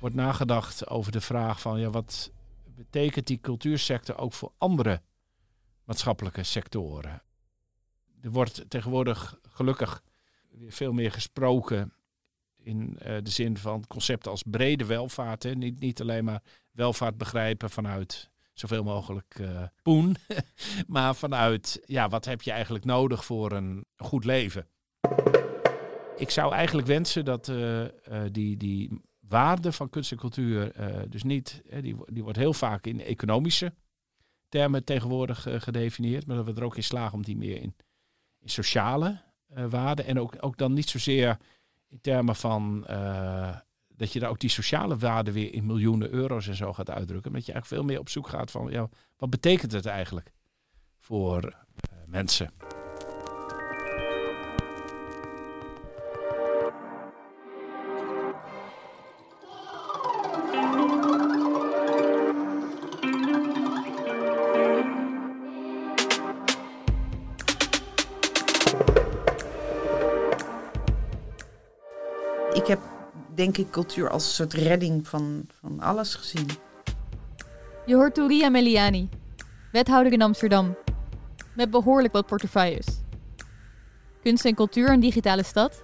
[0.00, 2.32] wordt nagedacht over de vraag van ja, wat
[2.64, 5.02] betekent die cultuursector ook voor andere
[5.84, 7.22] maatschappelijke sectoren?
[8.20, 10.02] Er wordt tegenwoordig gelukkig
[10.68, 11.92] veel meer gesproken
[12.64, 15.42] in uh, de zin van concepten als brede welvaart.
[15.42, 15.54] Hè?
[15.54, 20.16] Niet, niet alleen maar welvaart begrijpen vanuit zoveel mogelijk uh, poen,
[20.86, 24.68] maar vanuit ja, wat heb je eigenlijk nodig voor een goed leven.
[26.16, 27.84] Ik zou eigenlijk wensen dat uh,
[28.32, 30.72] die, die waarde van kunst en cultuur,
[31.08, 33.74] dus niet, die, die wordt heel vaak in economische
[34.48, 37.74] termen tegenwoordig gedefinieerd, maar dat we er ook in slagen om die meer in,
[38.38, 39.23] in sociale
[39.70, 41.38] waarden en ook, ook dan niet zozeer
[41.88, 42.86] in termen van
[43.96, 47.30] dat je daar ook die sociale waarde weer in miljoenen euro's en zo gaat uitdrukken.
[47.30, 50.32] Maar dat je eigenlijk veel meer op zoek gaat van, ja, wat betekent het eigenlijk
[50.98, 51.50] voor uh,
[52.06, 52.50] mensen?
[73.44, 76.48] Denk ik cultuur als een soort redding van, van alles gezien.
[77.86, 79.08] Je hoort Touria Meliani,
[79.72, 80.76] wethouder in Amsterdam,
[81.54, 82.86] met behoorlijk wat portefeuilles.
[84.22, 85.82] Kunst en cultuur en digitale stad,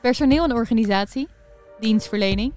[0.00, 1.28] personeel en organisatie,
[1.80, 2.52] dienstverlening,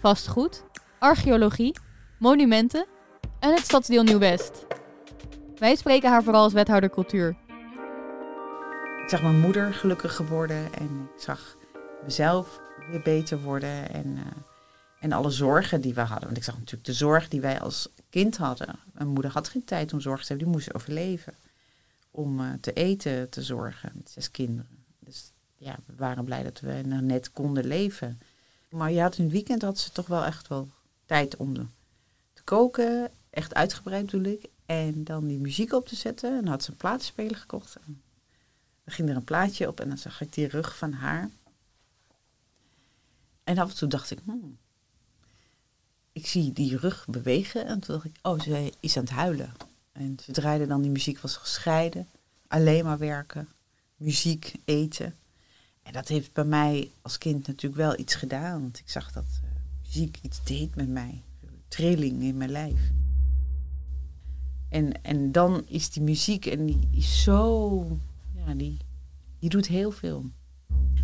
[0.00, 0.64] vastgoed,
[0.98, 1.76] archeologie,
[2.18, 2.86] monumenten
[3.38, 4.66] en het stadsdeel Nieuw-West.
[5.58, 7.36] Wij spreken haar vooral als wethouder cultuur.
[9.02, 11.56] Ik zag mijn moeder gelukkig geworden en ik zag
[12.04, 12.60] mezelf
[12.98, 13.90] beter worden.
[13.90, 14.22] En, uh,
[15.00, 16.24] en alle zorgen die we hadden.
[16.24, 18.78] Want ik zag natuurlijk de zorg die wij als kind hadden.
[18.92, 21.34] Mijn moeder had geen tijd om zorg te hebben, die moest overleven.
[22.10, 24.84] Om uh, te eten te zorgen met zes kinderen.
[24.98, 28.20] Dus ja, we waren blij dat we nog net konden leven.
[28.70, 30.68] Maar je had het weekend had ze toch wel echt wel
[31.06, 31.54] tijd om
[32.32, 33.10] te koken.
[33.30, 34.44] Echt uitgebreid bedoel ik.
[34.66, 36.30] En dan die muziek op te zetten.
[36.30, 37.76] En dan had ze een plaatspeler gekocht.
[37.76, 38.02] En
[38.84, 41.30] dan ging er een plaatje op en dan zag ik die rug van haar.
[43.50, 44.58] En af en toe dacht ik, hmm,
[46.12, 47.66] ik zie die rug bewegen.
[47.66, 49.52] En toen dacht ik, oh, ze is aan het huilen.
[49.92, 52.06] En ze draaide dan, die muziek was gescheiden.
[52.46, 53.48] Alleen maar werken,
[53.96, 55.14] muziek, eten.
[55.82, 58.60] En dat heeft bij mij als kind natuurlijk wel iets gedaan.
[58.60, 59.50] Want ik zag dat uh,
[59.82, 61.22] muziek iets deed met mij.
[61.68, 62.80] Trilling in mijn lijf.
[64.68, 67.98] En, en dan is die muziek en die is zo...
[68.34, 68.76] Ja, die,
[69.38, 70.30] die doet heel veel.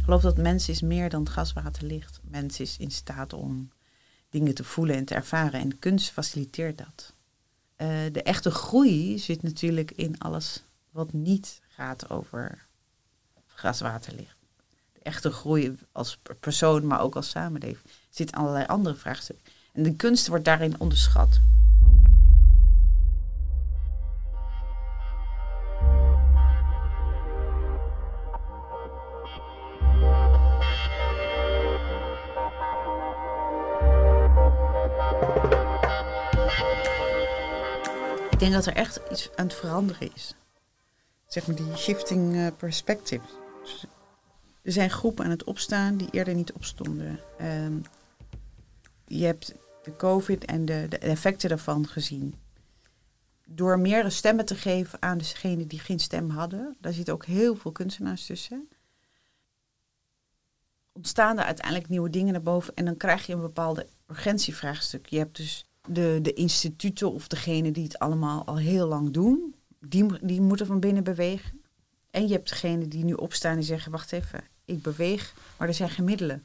[0.07, 2.21] Geloof dat mens is meer dan gas, water, licht.
[2.23, 3.71] Mens is in staat om
[4.29, 5.61] dingen te voelen en te ervaren.
[5.61, 7.13] En kunst faciliteert dat.
[7.77, 12.67] Uh, de echte groei zit natuurlijk in alles wat niet gaat over
[13.47, 14.37] gas, water, licht.
[14.93, 19.53] De echte groei als persoon, maar ook als samenleving, zit allerlei andere vraagstukken.
[19.73, 21.41] En de kunst wordt daarin onderschat.
[38.67, 40.35] Er echt iets aan het veranderen is.
[41.27, 43.25] Zeg maar die shifting uh, perspective.
[44.63, 47.21] Er zijn groepen aan het opstaan die eerder niet opstonden.
[47.41, 47.83] Um,
[49.07, 52.35] je hebt de COVID en de, de, effecten daarvan gezien.
[53.45, 57.57] Door meerdere stemmen te geven aan degenen die geen stem hadden, daar zitten ook heel
[57.57, 58.69] veel kunstenaars tussen.
[60.93, 65.07] Ontstaan er uiteindelijk nieuwe dingen naar boven en dan krijg je een bepaalde urgentievraagstuk.
[65.07, 69.55] Je hebt dus de, de instituten of degenen die het allemaal al heel lang doen,
[69.81, 71.61] die, die moeten van binnen bewegen.
[72.11, 75.75] En je hebt degene die nu opstaan en zeggen, wacht even, ik beweeg, maar er
[75.75, 76.45] zijn geen middelen.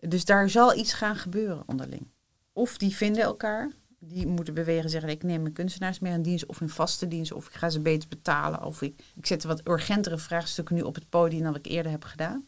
[0.00, 2.06] Dus daar zal iets gaan gebeuren onderling.
[2.52, 6.22] Of die vinden elkaar, die moeten bewegen en zeggen, ik neem mijn kunstenaars meer aan
[6.22, 9.44] dienst, of in vaste dienst, of ik ga ze beter betalen, of ik, ik zet
[9.44, 12.46] wat urgentere vraagstukken nu op het podium dan ik eerder heb gedaan.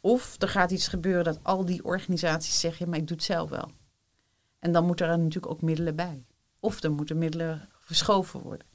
[0.00, 3.50] Of er gaat iets gebeuren dat al die organisaties zeggen, maar ik doe het zelf
[3.50, 3.70] wel.
[4.60, 6.26] En dan moeten er natuurlijk ook middelen bij.
[6.60, 8.66] Of er moeten middelen verschoven worden.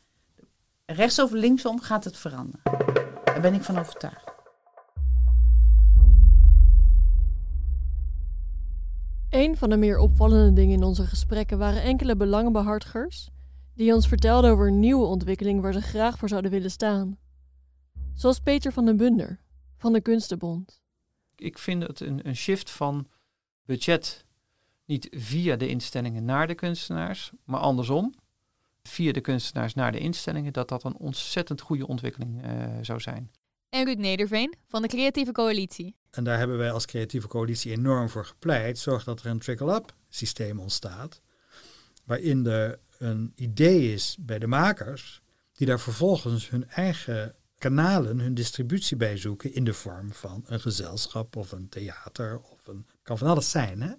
[0.85, 2.61] Rechts of linksom gaat het veranderen.
[3.23, 4.33] Daar ben ik van overtuigd.
[9.29, 13.29] Een van de meer opvallende dingen in onze gesprekken waren enkele belangenbehartigers
[13.73, 17.17] die ons vertelden over een nieuwe ontwikkeling waar ze graag voor zouden willen staan.
[18.13, 19.39] Zoals Peter van den Bunder
[19.77, 20.81] van de Kunstenbond.
[21.35, 23.07] Ik vind het een, een shift van
[23.65, 24.24] budget
[24.85, 28.13] niet via de instellingen naar de kunstenaars, maar andersom.
[28.83, 33.31] Via de kunstenaars naar de instellingen, dat dat een ontzettend goede ontwikkeling uh, zou zijn.
[33.69, 35.95] En Ruud Nederveen van de Creatieve Coalitie.
[36.11, 38.79] En daar hebben wij als Creatieve Coalitie enorm voor gepleit.
[38.79, 41.21] Zorg dat er een trickle-up systeem ontstaat.
[42.03, 45.21] Waarin er een idee is bij de makers,
[45.53, 50.59] die daar vervolgens hun eigen kanalen, hun distributie bij zoeken in de vorm van een
[50.59, 52.87] gezelschap of een theater of een.
[53.03, 53.81] kan van alles zijn.
[53.81, 53.93] Hè?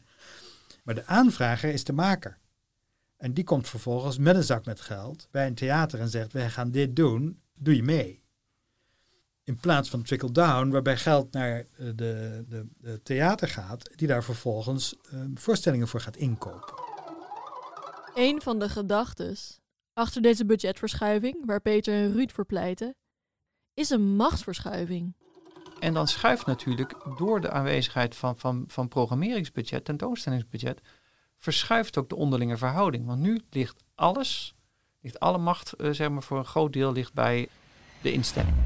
[0.86, 2.38] Maar de aanvrager is de maker.
[3.16, 6.50] En die komt vervolgens met een zak met geld bij een theater en zegt: Wij
[6.50, 8.24] gaan dit doen, doe je mee?
[9.44, 11.94] In plaats van trickle-down, waarbij geld naar de,
[12.48, 16.74] de, de, theater gaat, die daar vervolgens uh, voorstellingen voor gaat inkopen.
[18.14, 19.36] Een van de gedachten
[19.92, 22.94] achter deze budgetverschuiving, waar Peter en Ruud voor pleiten,
[23.74, 25.14] is een machtsverschuiving.
[25.78, 30.80] En dan schuift natuurlijk door de aanwezigheid van, van, van programmeringsbudget, tentoonstellingsbudget,
[31.38, 33.06] verschuift ook de onderlinge verhouding.
[33.06, 34.54] Want nu ligt alles,
[35.00, 37.48] ligt alle macht, uh, zeg maar voor een groot deel, ligt bij
[38.02, 38.64] de instellingen.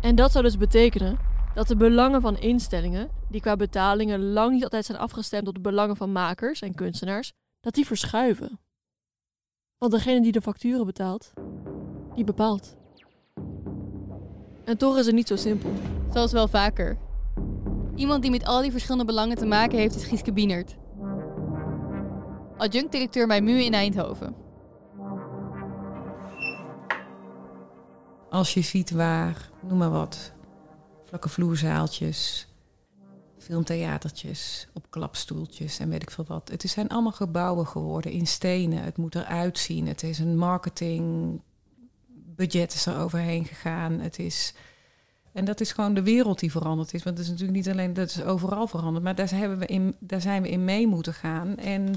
[0.00, 1.18] En dat zou dus betekenen
[1.54, 5.60] dat de belangen van instellingen, die qua betalingen lang niet altijd zijn afgestemd op de
[5.60, 8.60] belangen van makers en kunstenaars, dat die verschuiven.
[9.78, 11.32] Want degene die de facturen betaalt,
[12.14, 12.76] die bepaalt.
[14.64, 15.72] En toch is het niet zo simpel.
[16.18, 16.98] Zoals wel vaker.
[17.94, 20.76] Iemand die met al die verschillende belangen te maken heeft is Gieske Bienert.
[22.56, 24.34] Adjunct-directeur bij MU in Eindhoven.
[28.30, 30.32] Als je ziet waar, noem maar wat,
[31.04, 32.48] vlakke vloerzaaltjes,
[33.38, 36.48] filmtheatertjes, op klapstoeltjes en weet ik veel wat.
[36.48, 38.82] Het zijn allemaal gebouwen geworden in stenen.
[38.82, 39.86] Het moet eruit zien.
[39.86, 41.40] Het is een marketing
[42.36, 44.00] budget is er overheen gegaan.
[44.00, 44.54] Het is,
[45.38, 47.02] en dat is gewoon de wereld die veranderd is.
[47.02, 49.04] Want het is natuurlijk niet alleen, dat is overal veranderd.
[49.04, 51.56] Maar daar, we in, daar zijn we in mee moeten gaan.
[51.56, 51.94] En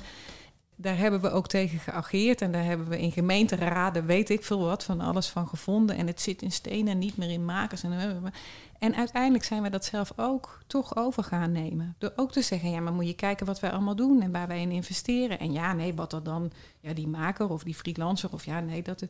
[0.75, 2.41] daar hebben we ook tegen geageerd.
[2.41, 5.95] En daar hebben we in gemeenteraden, weet ik veel wat, van alles van gevonden.
[5.95, 7.83] En het zit in stenen, niet meer in makers.
[7.83, 8.31] En,
[8.79, 11.95] en uiteindelijk zijn we dat zelf ook toch over gaan nemen.
[11.97, 14.47] Door ook te zeggen, ja, maar moet je kijken wat wij allemaal doen en waar
[14.47, 15.39] wij in investeren.
[15.39, 18.81] En ja, nee, wat er dan, ja, die maker of die freelancer of ja, nee,
[18.81, 19.05] dat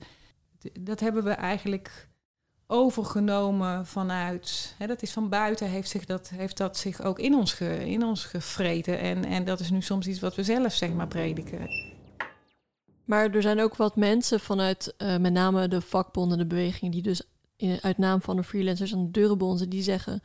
[0.80, 2.08] dat hebben we eigenlijk
[2.72, 4.76] overgenomen vanuit.
[4.78, 7.90] Hè, dat is van buiten, heeft, zich dat, heeft dat zich ook in ons, ge,
[7.90, 9.00] in ons gevreten.
[9.00, 11.68] En, en dat is nu soms iets wat we zelf zeg maar prediken.
[13.06, 17.02] Maar er zijn ook wat mensen vanuit uh, met name de vakbonden, de bewegingen, die
[17.02, 17.22] dus
[17.56, 20.22] in, uit naam van de freelancers en de deurenbonzen, die zeggen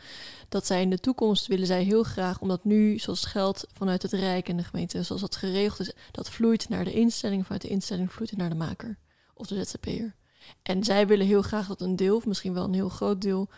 [0.49, 4.03] dat zij in de toekomst willen zij heel graag, omdat nu zoals het geld vanuit
[4.03, 7.63] het Rijk en de gemeente, zoals dat geregeld is, dat vloeit naar de instelling, vanuit
[7.63, 8.99] de instelling vloeit het naar de maker
[9.35, 10.15] of de ZZP'er.
[10.63, 13.49] En zij willen heel graag dat een deel, of misschien wel een heel groot deel,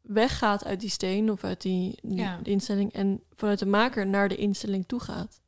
[0.00, 2.00] weggaat uit die steen of uit die,
[2.42, 5.40] instelling en vanuit de maker naar de instelling toe gaat.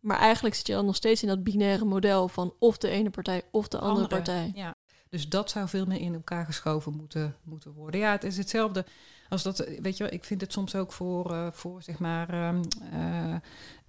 [0.00, 3.10] Maar eigenlijk zit je dan nog steeds in dat binaire model van of de ene
[3.10, 4.50] partij of de andere, partij.
[4.54, 4.74] Ja.
[5.08, 8.00] Dus dat zou veel meer in elkaar geschoven moeten, moeten worden.
[8.00, 8.84] Ja, het is hetzelfde
[9.28, 12.60] als dat, weet je, ik vind het soms ook voor, uh, voor zeg maar, um,
[12.92, 13.34] uh,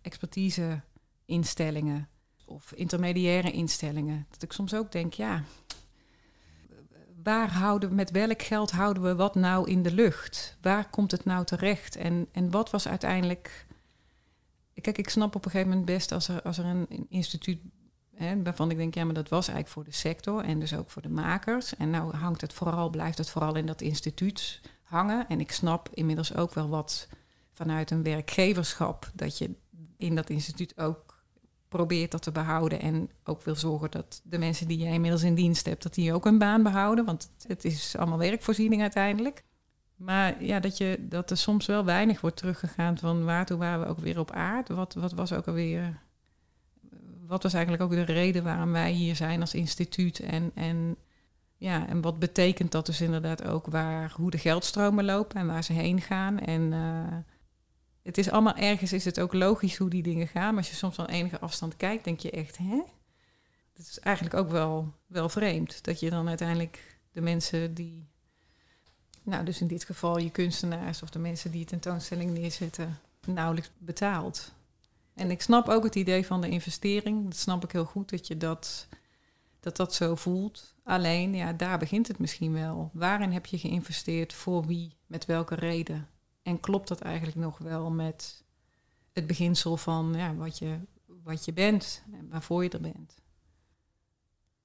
[0.01, 0.81] expertise
[1.25, 2.09] instellingen
[2.45, 4.25] of intermediaire instellingen.
[4.29, 5.43] Dat ik soms ook denk, ja,
[7.27, 10.57] waar houden, met welk geld houden we wat nou in de lucht?
[10.61, 11.95] Waar komt het nou terecht?
[11.95, 13.65] En, en wat was uiteindelijk.
[14.81, 17.59] Kijk, ik snap op een gegeven moment best als er, als er een, instituut.
[18.15, 20.89] Hè, waarvan ik denk, ja, maar dat was eigenlijk voor de sector en dus ook
[20.89, 21.75] voor de makers.
[21.75, 25.27] En nou hangt het vooral, blijft het vooral in dat instituut hangen.
[25.27, 27.07] En ik snap inmiddels ook wel wat
[27.53, 29.55] vanuit een werkgeverschap dat je
[29.97, 31.06] in dat instituut ook
[31.77, 35.35] probeert dat te behouden en ook wil zorgen dat de mensen die jij inmiddels in
[35.35, 39.43] dienst hebt, dat die ook een baan behouden, want het is allemaal werkvoorziening uiteindelijk.
[39.95, 43.87] Maar ja, dat, je, dat er soms wel weinig wordt teruggegaan van waartoe waren we
[43.87, 44.69] ook weer op aard.
[44.69, 45.99] Wat, wat was ook alweer.
[47.27, 50.19] Wat was eigenlijk ook de reden waarom wij hier zijn als instituut?
[50.19, 50.97] En, en
[51.57, 55.63] Ja, en wat betekent dat dus inderdaad ook waar, hoe de geldstromen lopen en waar
[55.63, 56.39] ze heen gaan.
[56.39, 57.17] En uh,
[58.07, 60.49] het is allemaal ergens, is het ook logisch hoe die dingen gaan.
[60.49, 62.81] Maar als je soms van enige afstand kijkt, denk je echt, hè?
[63.73, 68.07] Het is eigenlijk ook wel, wel vreemd dat je dan uiteindelijk de mensen die,
[69.23, 74.51] nou dus in dit geval je kunstenaars of de mensen die tentoonstelling neerzetten, nauwelijks betaalt.
[75.13, 77.23] En ik snap ook het idee van de investering.
[77.23, 78.87] Dat snap ik heel goed dat je dat,
[79.59, 80.75] dat, dat zo voelt.
[80.83, 82.89] Alleen, ja, daar begint het misschien wel.
[82.93, 84.33] Waarin heb je geïnvesteerd?
[84.33, 84.95] Voor wie?
[85.05, 86.07] Met welke reden?
[86.47, 88.43] En klopt dat eigenlijk nog wel met
[89.13, 90.79] het beginsel van ja, wat, je,
[91.23, 93.15] wat je bent en waarvoor je er bent?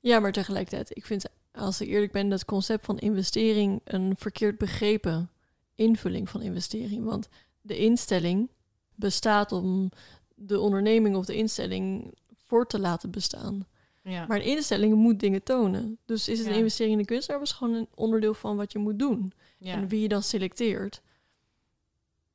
[0.01, 4.59] Ja, maar tegelijkertijd, ik vind, als ik eerlijk ben, dat concept van investering een verkeerd
[4.59, 5.30] begrepen
[5.74, 7.05] invulling van investering.
[7.05, 7.28] Want
[7.61, 8.51] de instelling
[8.95, 9.91] bestaat om
[10.35, 12.14] de onderneming of de instelling
[12.45, 13.66] voor te laten bestaan.
[14.03, 14.26] Ja.
[14.26, 15.99] Maar een instelling moet dingen tonen.
[16.05, 18.78] Dus is het een investering in de kunst, was gewoon een onderdeel van wat je
[18.78, 19.33] moet doen.
[19.61, 21.03] En wie je dan selecteert.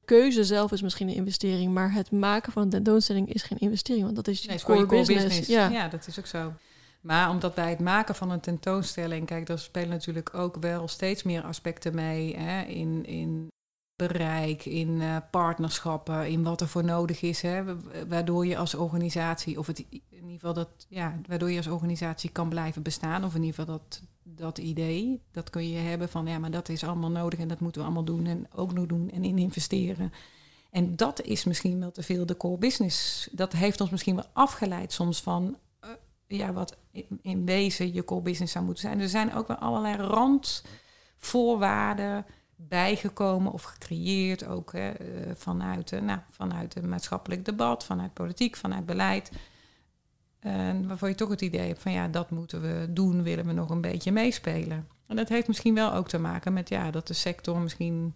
[0.07, 4.03] Keuze zelf is misschien een investering, maar het maken van een tentoonstelling is geen investering,
[4.03, 5.47] want dat is je core, business.
[5.47, 5.69] Ja.
[5.69, 6.53] ja, dat is ook zo.
[7.01, 11.23] Maar omdat bij het maken van een tentoonstelling, kijk, daar spelen natuurlijk ook wel steeds
[11.23, 12.37] meer aspecten mee.
[12.37, 13.47] Hè, in, in
[13.95, 17.41] bereik, in uh, partnerschappen, in wat er voor nodig is.
[17.41, 17.63] Hè,
[18.07, 22.29] waardoor je als organisatie, of het, in ieder geval dat, ja, waardoor je als organisatie
[22.29, 23.23] kan blijven bestaan.
[23.23, 24.01] Of in ieder geval dat,
[24.35, 27.59] dat idee, dat kun je hebben van ja, maar dat is allemaal nodig en dat
[27.59, 30.13] moeten we allemaal doen en ook nog doen en in investeren.
[30.71, 33.29] En dat is misschien wel te veel de core business.
[33.31, 35.89] Dat heeft ons misschien wel afgeleid soms van uh,
[36.27, 36.77] ja, wat
[37.21, 38.99] in, wezen je core business zou moeten zijn.
[38.99, 42.25] Er zijn ook wel allerlei randvoorwaarden
[42.55, 48.55] bijgekomen of gecreëerd, ook hè, eh, vanuit, uh, nou, vanuit het maatschappelijk debat, vanuit politiek,
[48.55, 49.31] vanuit beleid.
[50.47, 53.53] En waarvoor je toch het idee hebt van ja, dat moeten we doen, willen we
[53.53, 54.87] nog een beetje meespelen.
[55.07, 58.15] En dat heeft misschien wel ook te maken met ja, dat de sector misschien.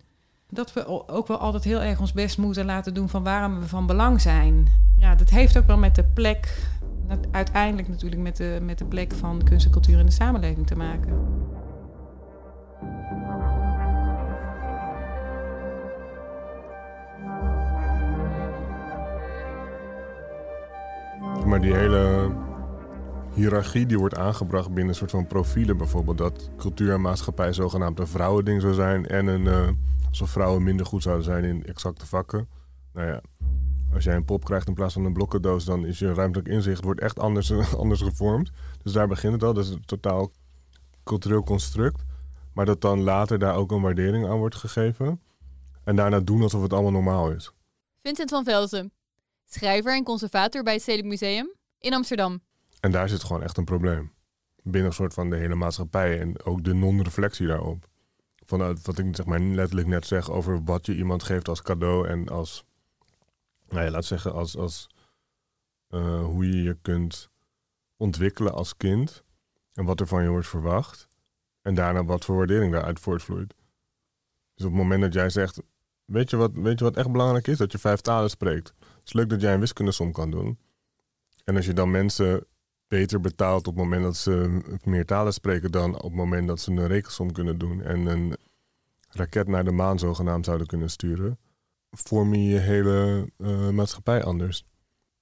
[0.49, 3.67] Dat we ook wel altijd heel erg ons best moeten laten doen van waarom we
[3.67, 4.67] van belang zijn.
[4.97, 6.57] Ja, dat heeft ook wel met de plek,
[7.31, 10.75] uiteindelijk natuurlijk met de, met de plek van kunst en cultuur in de samenleving te
[10.75, 11.13] maken.
[21.45, 22.31] Maar die hele
[23.33, 26.17] hiërarchie die wordt aangebracht binnen een soort van profielen bijvoorbeeld.
[26.17, 29.07] Dat cultuur en maatschappij zogenaamd een vrouwending zou zijn.
[29.07, 29.67] En een, uh,
[30.09, 32.47] alsof vrouwen minder goed zouden zijn in exacte vakken.
[32.93, 33.21] Nou ja,
[33.93, 36.83] als jij een pop krijgt in plaats van een blokkendoos, dan is je ruimtelijk inzicht
[36.83, 38.51] wordt echt anders, anders gevormd.
[38.83, 39.53] Dus daar begint het al.
[39.53, 40.31] Dat is een totaal
[41.03, 42.03] cultureel construct.
[42.53, 45.21] Maar dat dan later daar ook een waardering aan wordt gegeven.
[45.83, 47.51] En daarna doen alsof het allemaal normaal is.
[48.01, 48.91] Vincent van Velzen,
[49.53, 52.41] schrijver en conservator bij het Stedelijk Museum in Amsterdam.
[52.79, 54.11] En daar zit gewoon echt een probleem.
[54.63, 57.89] Binnen een soort van de hele maatschappij en ook de non-reflectie daarop.
[58.45, 62.07] Vanuit wat ik zeg maar letterlijk net zeg over wat je iemand geeft als cadeau
[62.07, 62.65] en als,
[63.69, 64.87] nou ja, laat zeggen, als, als
[65.89, 67.29] uh, hoe je je kunt
[67.97, 69.23] ontwikkelen als kind
[69.73, 71.07] en wat er van je wordt verwacht.
[71.61, 73.53] En daarna wat voor waardering daaruit voortvloeit.
[74.55, 75.61] Dus op het moment dat jij zegt,
[76.05, 77.57] weet je wat, weet je wat echt belangrijk is?
[77.57, 78.73] Dat je vijf talen spreekt.
[79.13, 80.57] Leuk dat jij een wiskundesom kan doen.
[81.43, 82.45] En als je dan mensen
[82.87, 86.59] beter betaalt op het moment dat ze meer talen spreken dan op het moment dat
[86.59, 88.35] ze een rekensom kunnen doen en een
[89.09, 91.39] raket naar de maan zogenaamd zouden kunnen sturen,
[91.91, 94.65] vorm je je hele uh, maatschappij anders.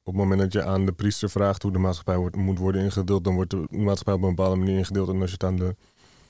[0.04, 2.82] Op het moment dat je aan de priester vraagt hoe de maatschappij wordt, moet worden
[2.84, 5.10] ingedeeld, dan wordt de maatschappij op een bepaalde manier ingedeeld.
[5.10, 5.76] En als je het aan de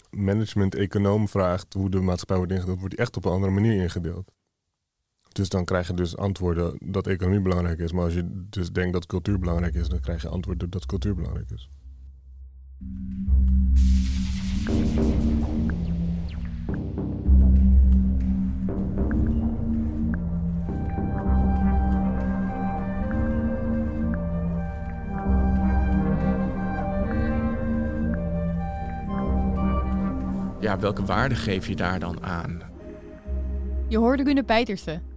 [0.10, 4.32] management-econoom vraagt hoe de maatschappij wordt ingedeeld, wordt die echt op een andere manier ingedeeld.
[5.40, 7.92] Dus dan krijg je dus antwoorden dat economie belangrijk is.
[7.92, 11.16] Maar als je dus denkt dat cultuur belangrijk is, dan krijg je antwoorden dat cultuur
[11.16, 11.70] belangrijk is.
[30.60, 32.62] Ja, welke waarde geef je daar dan aan?
[33.88, 35.09] Je hoorde Gunnar Peitersen,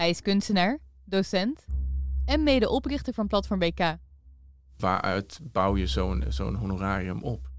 [0.00, 1.66] hij is kunstenaar, docent
[2.24, 3.96] en medeoprichter van Platform BK.
[4.76, 7.50] Waaruit bouw je zo'n zo'n honorarium op?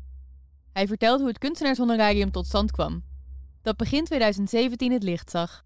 [0.71, 3.03] Hij vertelt hoe het kunstenaarshonorarium tot stand kwam.
[3.61, 5.65] Dat begin 2017 het licht zag.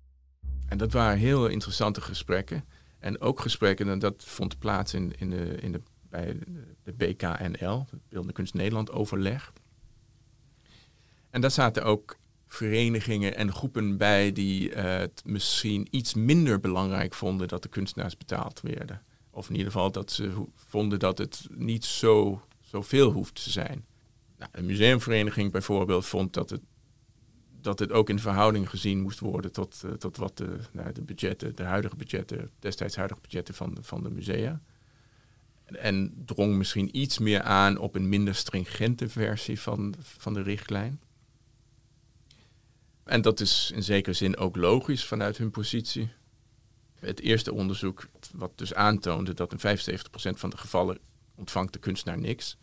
[0.67, 2.65] En dat waren heel interessante gesprekken.
[2.99, 6.39] En ook gesprekken, en dat vond plaats in, in de, in de, bij
[6.83, 9.53] de BKNL, het Beeldende Kunst Nederland overleg.
[11.29, 12.17] En daar zaten ook
[12.55, 18.17] verenigingen en groepen bij die uh, het misschien iets minder belangrijk vonden dat de kunstenaars
[18.17, 19.01] betaald werden.
[19.31, 23.85] Of in ieder geval dat ze vonden dat het niet zo zoveel hoeft te zijn.
[24.37, 26.61] Nou, een museumvereniging bijvoorbeeld vond dat het,
[27.61, 31.01] dat het ook in verhouding gezien moest worden tot, eh, tot wat de, nou, de
[31.01, 34.61] budgetten, de huidige budgetten, destijds huidige budgetten van, de- van de musea.
[35.65, 40.99] En drong misschien iets meer aan op een minder stringente versie van, van de richtlijn.
[43.05, 46.09] En dat is in zekere zin ook logisch vanuit hun positie.
[46.99, 50.99] Het eerste onderzoek, wat dus aantoonde dat in 75% van de gevallen
[51.35, 52.57] ontvangt de kunstenaar niks.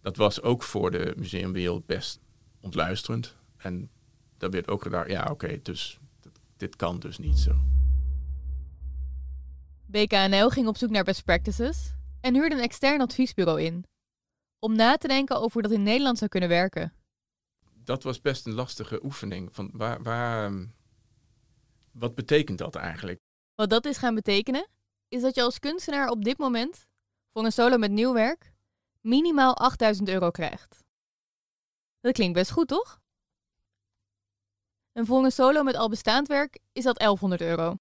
[0.00, 2.20] Dat was ook voor de museumwereld best
[2.60, 3.36] ontluisterend.
[3.56, 3.90] En
[4.38, 5.98] daar werd ook gedacht, ja oké, dus
[6.56, 7.54] dit kan dus niet zo.
[9.86, 13.84] BKNL ging op zoek naar best practices en huurde een extern adviesbureau in.
[14.58, 16.92] Om na te denken over hoe dat in Nederland zou kunnen werken.
[17.86, 19.54] Dat was best een lastige oefening.
[19.54, 20.66] Van waar, waar, ehm,
[21.92, 23.20] wat betekent dat eigenlijk?
[23.54, 24.68] Wat dat is gaan betekenen,
[25.08, 26.86] is dat je als kunstenaar op dit moment
[27.32, 28.54] voor een solo met nieuw werk
[29.00, 30.84] minimaal 8000 euro krijgt.
[32.00, 33.00] Dat klinkt best goed, toch?
[34.92, 37.76] En voor een solo met al bestaand werk is dat 1100 euro.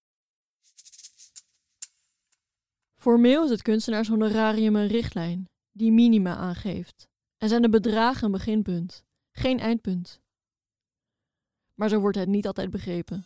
[2.95, 7.07] Formeel is het kunstenaarshonorarium een richtlijn die minima aangeeft.
[7.37, 9.04] En zijn de bedragen een beginpunt,
[9.37, 10.21] geen eindpunt.
[11.73, 13.25] Maar zo wordt het niet altijd begrepen.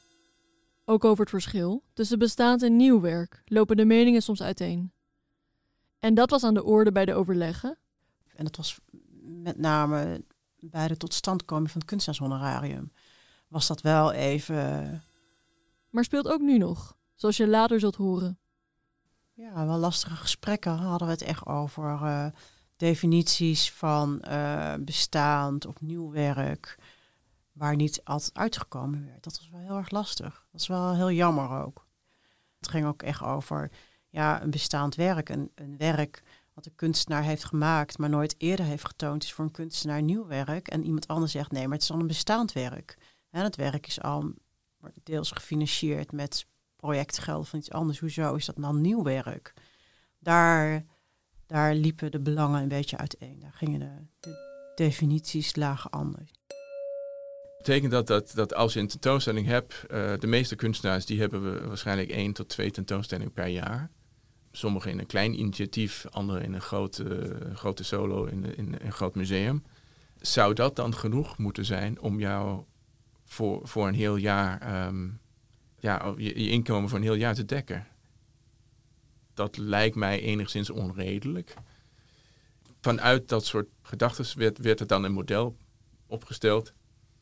[0.86, 4.92] Ook over het verschil tussen bestaand en nieuw werk lopen de meningen soms uiteen.
[6.00, 7.78] En dat was aan de orde bij de overleggen.
[8.36, 8.80] En dat was
[9.22, 10.24] met name
[10.60, 12.92] bij de totstandkoming van het kunstenaarshonorarium.
[13.48, 15.04] Was dat wel even
[15.90, 18.40] Maar speelt ook nu nog, zoals je later zult horen.
[19.34, 22.26] Ja, wel lastige gesprekken hadden we het echt over eh,
[22.80, 26.78] definities van eh, bestaand of nieuw werk,
[27.52, 29.24] waar niet altijd uitgekomen werd.
[29.24, 30.46] Dat was wel heel erg lastig.
[30.52, 31.88] Dat is wel heel jammer ook.
[32.60, 33.72] Het ging ook echt over
[34.10, 36.24] ja, een bestaand werk, een, een werk
[36.54, 40.28] wat de kunstenaar heeft gemaakt, maar nooit eerder heeft getoond, is voor een kunstenaar nieuw
[40.28, 40.68] werk.
[40.68, 42.98] En iemand anders zegt nee, maar het is al een bestaand werk.
[43.30, 44.34] En het werk is al
[45.04, 48.00] deels gefinancierd met projectgeld van iets anders.
[48.00, 49.54] Hoezo is dat dan nieuw werk?
[50.20, 50.86] Daar,
[51.50, 53.40] daar liepen de belangen een beetje uiteen.
[53.40, 53.90] Daar gingen de,
[54.20, 56.32] de definities lagen anders.
[57.58, 61.54] Betekent dat, dat dat als je een tentoonstelling hebt, eh, de meeste kunstenaars die hebben
[61.54, 63.90] we waarschijnlijk één tot twee tentoonstellingen per jaar.
[64.52, 69.16] Sommigen in een klein initiatief, anderen in een grote, grote solo in, in een groot
[69.16, 69.64] museum.
[70.20, 72.64] Zou dat dan genoeg moeten zijn om jou
[73.26, 75.10] voor, voor een heel jaar, ehm,
[75.80, 77.88] ja, je inkomen voor een heel jaar te dekken?
[79.40, 81.54] Dat lijkt mij enigszins onredelijk.
[82.82, 85.58] Vanuit dat soort gedachten werd, werd er dan een model
[86.08, 86.74] opgesteld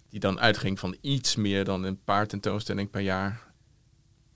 [0.09, 3.51] die dan uitging van iets meer dan een paar tentoonstellingen per jaar.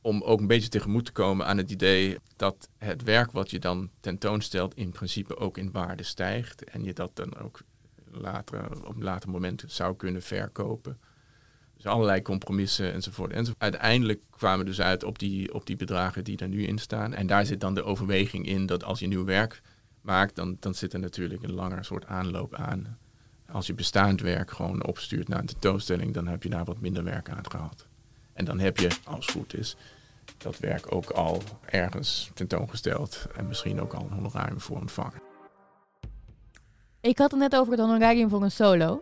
[0.01, 3.59] Om ook een beetje tegemoet te komen aan het idee dat het werk wat je
[3.59, 6.63] dan tentoonstelt in principe ook in waarde stijgt.
[6.63, 7.61] En je dat dan ook
[8.11, 10.99] later, op een later moment zou kunnen verkopen.
[11.81, 13.31] Dus allerlei compromissen enzovoort.
[13.31, 13.61] enzovoort.
[13.61, 17.13] Uiteindelijk kwamen we dus uit op die, op die bedragen die er nu in staan.
[17.13, 19.61] En daar zit dan de overweging in dat als je nieuw werk
[20.01, 22.97] maakt, dan, dan zit er natuurlijk een langer soort aanloop aan.
[23.51, 27.03] Als je bestaand werk gewoon opstuurt naar een tentoonstelling, dan heb je daar wat minder
[27.03, 27.87] werk aan gehad.
[28.33, 29.75] En dan heb je, als het goed is,
[30.37, 35.21] dat werk ook al ergens tentoongesteld en misschien ook al een honorarium voor ontvangen.
[37.01, 39.01] Ik had het net over het honorarium voor een solo.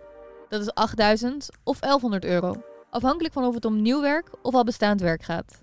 [0.50, 2.69] Dat is 8000 of 1100 euro.
[2.90, 5.62] Afhankelijk van of het om nieuw werk of al bestaand werk gaat.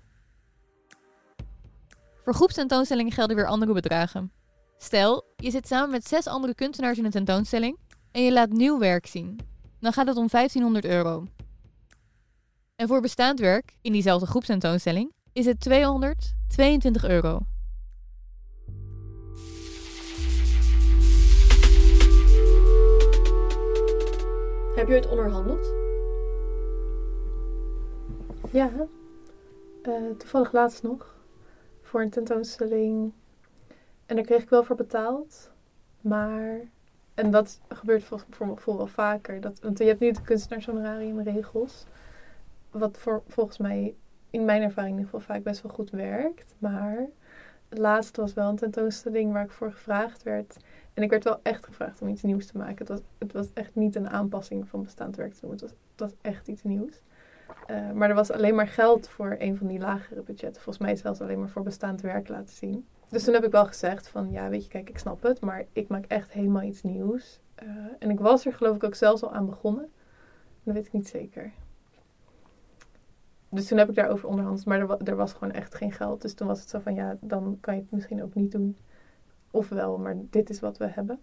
[2.23, 4.31] Voor groepstentoonstellingen gelden weer andere bedragen.
[4.77, 7.77] Stel, je zit samen met zes andere kunstenaars in een tentoonstelling
[8.11, 9.39] en je laat nieuw werk zien.
[9.79, 11.25] Dan gaat het om 1500 euro.
[12.75, 17.39] En voor bestaand werk, in diezelfde groepstentoonstelling, is het 222 euro.
[24.75, 25.76] Heb je het onderhandeld?
[28.51, 28.71] Ja,
[29.81, 31.15] eh, toevallig laatst nog.
[31.81, 33.11] Voor een tentoonstelling.
[34.05, 35.51] En daar kreeg ik wel voor betaald.
[36.01, 36.59] Maar,
[37.13, 39.41] en dat gebeurt vol- voor wel vaker.
[39.41, 41.85] Dat, want je hebt nu de kunstenaarshonorariumregels.
[42.71, 43.95] Wat volgens mij
[44.29, 46.55] in mijn ervaring in ieder geval vaak best wel goed werkt.
[46.57, 47.07] Maar
[47.69, 50.57] het laatste was wel een tentoonstelling waar ik voor gevraagd werd.
[50.93, 52.77] En ik werd wel echt gevraagd om iets nieuws te maken.
[52.77, 55.49] Het was, het was echt niet een aanpassing van bestaand werk te doen.
[55.49, 57.01] Was, het was echt iets nieuws.
[57.67, 60.61] Eh, maar er was alleen maar geld voor een van die lagere budgetten.
[60.61, 62.85] Volgens mij zelfs alleen maar voor bestaand werk laten zien.
[63.09, 65.41] Dus toen heb ik wel gezegd van, ja, weet je, kijk, ik snap het.
[65.41, 67.39] Maar ik maak echt helemaal iets nieuws.
[67.55, 67.67] Eh,
[67.99, 69.89] en ik was er geloof ik ook zelfs al aan begonnen.
[70.63, 71.51] Dat weet ik niet zeker.
[73.49, 74.65] Dus toen heb ik daarover onderhandeld.
[74.65, 76.21] Maar er, wa- was gewoon echt geen geld.
[76.21, 78.77] Dus toen was het zo van, ja, dan kan je het misschien ook niet doen.
[79.51, 81.19] Ofwel, maar dit is wat we hebben.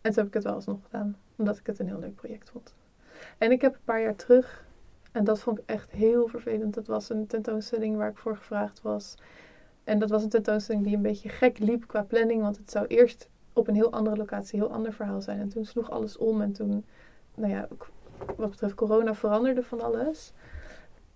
[0.00, 2.50] En toen heb ik het wel alsnog gedaan, omdat ik het een heel leuk project
[2.50, 2.74] vond.
[3.38, 4.66] En ik heb een paar jaar terug,
[5.14, 6.74] en dat vond ik echt heel vervelend.
[6.74, 9.14] Dat was een tentoonstelling waar ik voor gevraagd was.
[9.84, 12.86] En dat was een tentoonstelling die een beetje gek liep qua planning, want het zou
[12.86, 15.40] eerst op een heel andere locatie, een heel ander verhaal zijn.
[15.40, 16.84] En toen sloeg alles om en toen,
[17.34, 17.68] nou ja,
[18.36, 20.32] wat betreft corona veranderde van alles.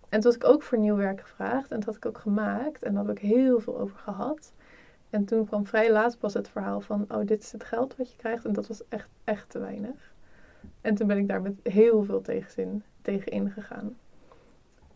[0.09, 2.83] En toen was ik ook voor nieuw werk gevraagd en dat had ik ook gemaakt
[2.83, 4.53] en daar heb ik heel veel over gehad.
[5.11, 8.11] En toen kwam vrij laat pas het verhaal van, oh, dit is het geld wat
[8.11, 8.45] je krijgt.
[8.45, 10.13] En dat was echt, echt te weinig.
[10.81, 13.97] En toen ben ik daar met heel veel tegenzin tegen ingegaan.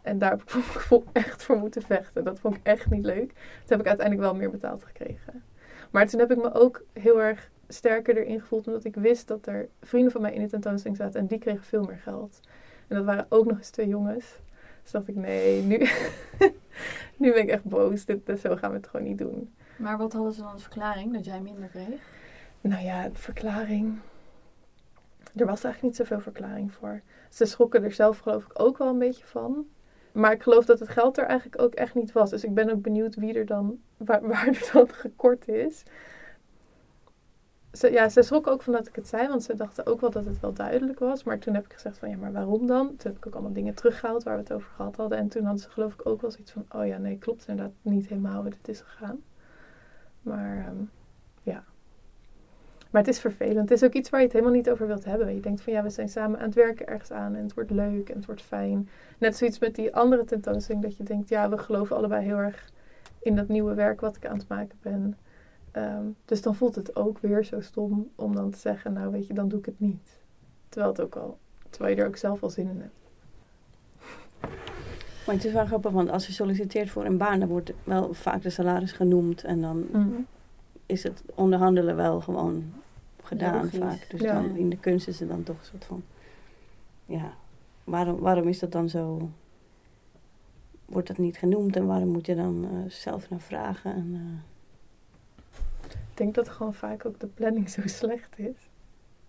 [0.03, 0.49] En daar heb ik
[0.89, 2.25] voor, echt voor moeten vechten.
[2.25, 3.29] Dat vond ik echt niet leuk.
[3.29, 5.43] Toen heb ik uiteindelijk wel meer betaald gekregen.
[5.91, 9.47] Maar toen heb ik me ook heel erg sterker erin gevoeld, omdat ik wist dat
[9.47, 12.41] er vrienden van mij in de tentoonstelling zaten en die kregen veel meer geld.
[12.89, 14.41] En dat waren ook nog eens twee jongens.
[14.83, 15.79] Dus dacht ik, nee, nu,
[17.17, 18.05] nu ben ik echt boos.
[18.05, 19.55] Dit, zo gaan we het gewoon niet doen.
[19.77, 22.01] Maar wat hadden ze dan als verklaring dat jij minder kreeg?
[22.61, 23.99] Nou ja, verklaring.
[25.35, 27.03] Er was eigenlijk niet zoveel verklaring voor.
[27.31, 29.67] Ze schrokken er zelf geloof ik ook wel een beetje van.
[30.13, 32.31] Maar ik geloof dat het geld er eigenlijk ook echt niet was.
[32.31, 35.83] Dus ik ben ook benieuwd wie er dan, waar, waar dan gekort is.
[37.73, 40.11] Ze, ja, ze schrokken ook van dat ik het zei, want ze dachten ook wel
[40.11, 41.25] dat het wel duidelijk was.
[41.25, 42.87] Maar toen heb ik gezegd van ja, maar waarom dan?
[42.87, 45.19] Toen heb ik ook allemaal dingen teruggehaald waar we het over gehad hadden.
[45.19, 47.75] En toen hadden ze geloof ik ook wel zoiets van, oh ja, nee, klopt inderdaad
[47.83, 49.23] niet helemaal hoe dit is gegaan.
[50.23, 50.73] Maar ja.
[52.93, 53.69] Maar het is vervelend.
[53.69, 55.35] Het is ook iets waar je het helemaal niet over wilt hebben.
[55.35, 57.71] Je denkt van ja, we zijn samen aan het werken ergens aan en het wordt
[57.71, 58.89] leuk en het wordt fijn.
[59.19, 62.71] Net zoiets met die andere tentoonstelling dat je denkt, ja, we geloven allebei heel erg
[63.23, 65.17] in dat nieuwe werk wat ik aan het maken ben.
[65.73, 69.27] Um, dus dan voelt het ook weer zo stom om dan te zeggen, nou weet
[69.27, 70.21] je, dan doe ik het niet.
[70.69, 71.39] Terwijl, het ook al,
[71.71, 72.95] terwijl je er ook zelf al zin in hebt.
[75.27, 78.15] Maar het is wel grappig, want als je solliciteert voor een baan, dan wordt wel
[78.15, 79.45] vaak de salaris genoemd.
[79.45, 80.27] En dan mm.
[80.87, 82.73] is het onderhandelen wel gewoon
[83.33, 84.11] gedaan vaak.
[84.11, 84.33] Dus ja.
[84.33, 86.03] dan in de kunst is het dan toch een soort van...
[87.07, 87.35] Ja,
[87.85, 89.31] waarom, waarom is dat dan zo...
[90.85, 93.95] Wordt dat niet genoemd en waarom moet je dan uh, zelf naar vragen?
[93.95, 94.51] En, uh...
[95.91, 98.71] Ik denk dat gewoon vaak ook de planning zo slecht is.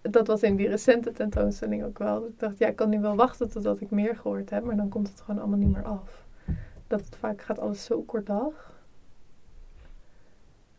[0.02, 2.26] Dat was in die recente tentoonstelling ook wel.
[2.26, 4.90] Ik dacht, ja, ik kan nu wel wachten totdat ik meer gehoord heb, maar dan
[4.90, 6.26] komt het gewoon allemaal niet meer af.
[6.88, 8.82] Dat het vaak gaat alles zo kort dag.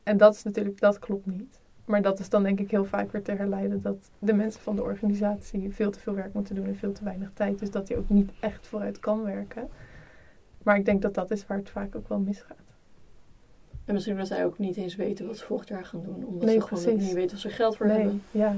[0.03, 1.59] En dat is natuurlijk, dat klopt niet.
[1.85, 4.76] Maar dat is dan denk ik heel vaak weer te herleiden dat de mensen van
[4.76, 7.59] de organisatie veel te veel werk moeten doen en veel te weinig tijd.
[7.59, 9.68] Dus dat je ook niet echt vooruit kan werken.
[10.62, 12.57] Maar ik denk dat dat is waar het vaak ook wel misgaat.
[13.85, 16.24] En misschien dat zij ook niet eens weten wat ze volgend jaar gaan doen.
[16.24, 18.22] Omdat ze gewoon niet weten of ze geld voor nee, hebben.
[18.30, 18.57] Ja.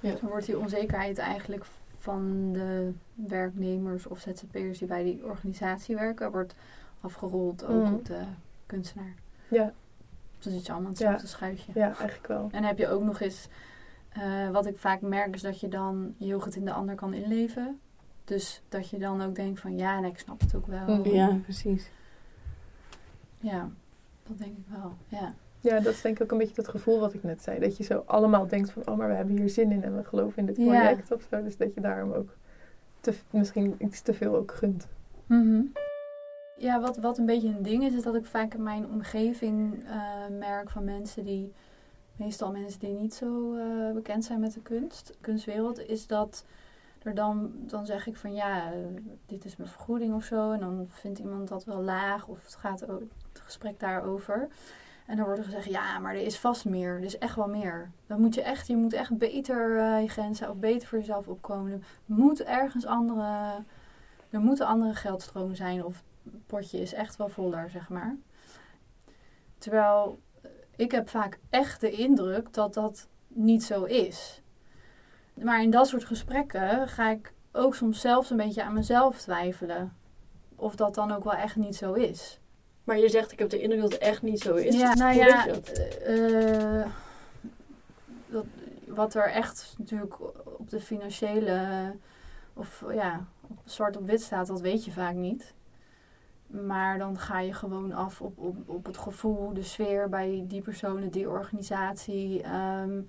[0.00, 0.14] ja.
[0.20, 1.64] Dan wordt die onzekerheid eigenlijk
[1.98, 6.54] van de werknemers of ZZP'ers die bij die organisatie werken, wordt
[7.00, 7.94] afgerold ook mm.
[7.94, 8.20] op de
[8.66, 9.14] kunstenaar.
[9.48, 9.72] Ja.
[10.44, 11.32] Dan zit je allemaal in hetzelfde ja.
[11.32, 11.72] schuitje.
[11.74, 12.42] Ja, eigenlijk wel.
[12.42, 13.48] En dan heb je ook nog eens,
[14.18, 17.14] uh, wat ik vaak merk, is dat je dan heel goed in de ander kan
[17.14, 17.80] inleven.
[18.24, 20.86] Dus dat je dan ook denkt van ja, nee, ik snap het ook wel.
[20.86, 21.04] Mm.
[21.04, 21.90] Ja, precies.
[23.38, 23.70] Ja,
[24.26, 25.34] dat denk ik wel, ja.
[25.60, 27.58] Ja, dat is denk ik ook een beetje dat gevoel wat ik net zei.
[27.58, 30.04] Dat je zo allemaal denkt van, oh, maar we hebben hier zin in en we
[30.04, 31.14] geloven in dit project ja.
[31.14, 31.42] of zo.
[31.42, 32.36] Dus dat je daarom ook
[33.00, 34.88] te, misschien iets te veel ook gunt.
[35.26, 35.72] Mm -hmm.
[36.56, 39.84] Ja, wat, wat een beetje een ding is, is dat ik vaak in mijn omgeving
[39.84, 41.52] uh, merk van mensen die,
[42.16, 46.44] meestal mensen die niet zo uh, bekend zijn met de kunst, kunstwereld, is dat
[47.02, 48.72] er dan, dan zeg ik van ja,
[49.26, 50.52] dit is mijn vergoeding of zo.
[50.52, 54.48] En dan vindt iemand dat wel laag of het gaat het gesprek daarover.
[55.06, 56.94] En dan wordt er gezegd, ja, maar er is vast meer.
[56.94, 57.90] Er is echt wel meer.
[58.06, 61.28] Dan moet je echt, je moet echt beter uh, je grenzen of beter voor jezelf
[61.28, 61.72] opkomen.
[61.72, 63.54] Er moet ergens andere,
[64.30, 66.02] er moeten andere geldstromen zijn of
[66.46, 68.16] potje is echt wel voller, zeg maar.
[69.58, 70.20] Terwijl
[70.76, 74.42] ik heb vaak echt de indruk dat dat niet zo is.
[75.34, 79.96] Maar in dat soort gesprekken ga ik ook soms zelfs een beetje aan mezelf twijfelen.
[80.56, 82.40] Of dat dan ook wel echt niet zo is.
[82.84, 84.76] Maar je zegt, ik heb de indruk dat het echt niet zo is.
[84.76, 85.46] Ja, nou ja,
[86.08, 86.86] uh,
[88.26, 88.44] dat,
[88.86, 90.20] wat er echt natuurlijk
[90.58, 91.92] op de financiële,
[92.54, 95.54] of ja, op zwart op wit staat, dat weet je vaak niet.
[96.66, 100.62] Maar dan ga je gewoon af op, op, op het gevoel, de sfeer bij die
[100.62, 102.44] personen, die organisatie.
[102.82, 103.08] Um,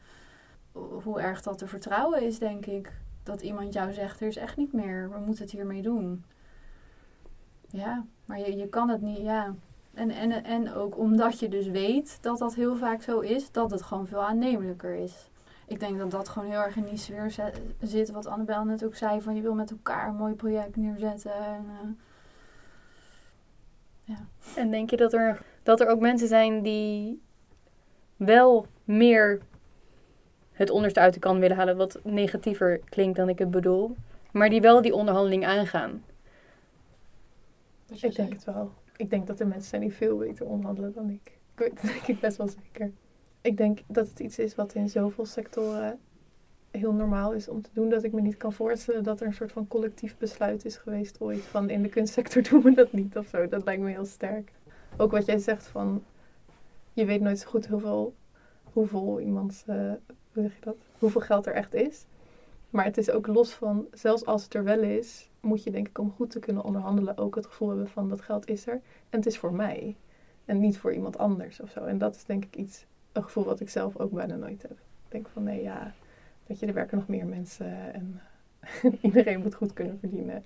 [1.04, 2.92] hoe erg dat te vertrouwen is, denk ik.
[3.24, 6.26] Dat iemand jou zegt, er is echt niet meer, we moeten het hiermee doen.
[7.68, 9.56] Ja, maar je, je kan het niet, ja.
[9.94, 13.72] En, en, en ook omdat je dus weet dat dat heel vaak zo is, dat
[13.72, 15.30] het gewoon veel aannemelijker is.
[15.68, 18.96] Ik denk dat dat gewoon heel erg in die sfeer zit, wat Annabel net ook
[18.96, 21.34] zei, van je wil met elkaar een mooi project neerzetten.
[21.34, 21.90] En, uh,
[24.06, 24.28] ja.
[24.56, 27.22] en denk je dat er, dat er ook mensen zijn die
[28.16, 29.42] wel meer
[30.52, 33.96] het onderste uit de kan willen halen, wat negatiever klinkt dan ik het bedoel.
[34.32, 36.04] Maar die wel die onderhandeling aangaan.
[38.02, 38.72] Ik denk het wel.
[38.96, 41.38] Ik denk dat er mensen zijn die veel beter onderhandelen dan ik.
[41.54, 42.92] Ik weet het denk ik best wel zeker.
[43.42, 46.00] Ik denk dat het iets is wat in zoveel sectoren
[46.76, 47.90] heel normaal is om te doen.
[47.90, 51.22] Dat ik me niet kan voorstellen dat er een soort van collectief besluit is geweest
[51.22, 51.42] ooit.
[51.42, 53.48] Van in de kunstsector doen we dat niet of zo.
[53.48, 54.52] Dat lijkt me heel sterk.
[54.98, 56.04] Ook wat jij zegt van,
[56.94, 58.14] je weet nooit zo goed hoeveel,
[58.64, 59.76] hoeveel iemand, eh,
[60.34, 60.78] hoe zeg je dat?
[61.00, 62.06] Hoeveel geld er echt is.
[62.70, 65.88] Maar het is ook los van, zelfs als het er wel is, moet je denk
[65.88, 68.82] ik om goed te kunnen onderhandelen ook het gevoel hebben van dat geld is er.
[69.10, 69.96] En het is voor mij.
[70.46, 71.84] En niet voor iemand anders of zo.
[71.84, 74.72] En dat is denk ik iets, een gevoel wat ik zelf ook bijna nooit heb.
[74.72, 75.94] Ik denk van nee ja,
[76.48, 78.22] dat je er werken nog meer mensen en
[79.02, 80.46] iedereen moet goed kunnen verdienen.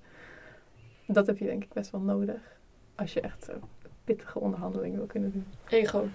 [1.07, 2.57] Dat heb je denk ik best wel nodig.
[2.95, 3.49] Als je echt
[4.03, 5.45] pittige onderhandelingen wil kunnen doen.
[5.69, 6.07] Ego.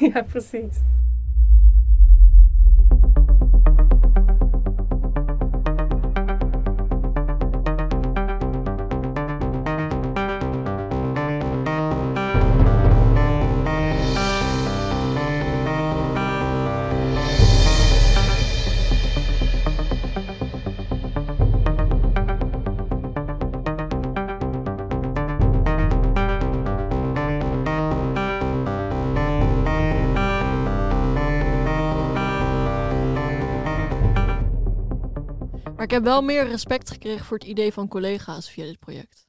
[0.12, 0.81] ja, precies.
[35.92, 39.26] Heb wel meer respect gekregen voor het idee van collega's via dit project.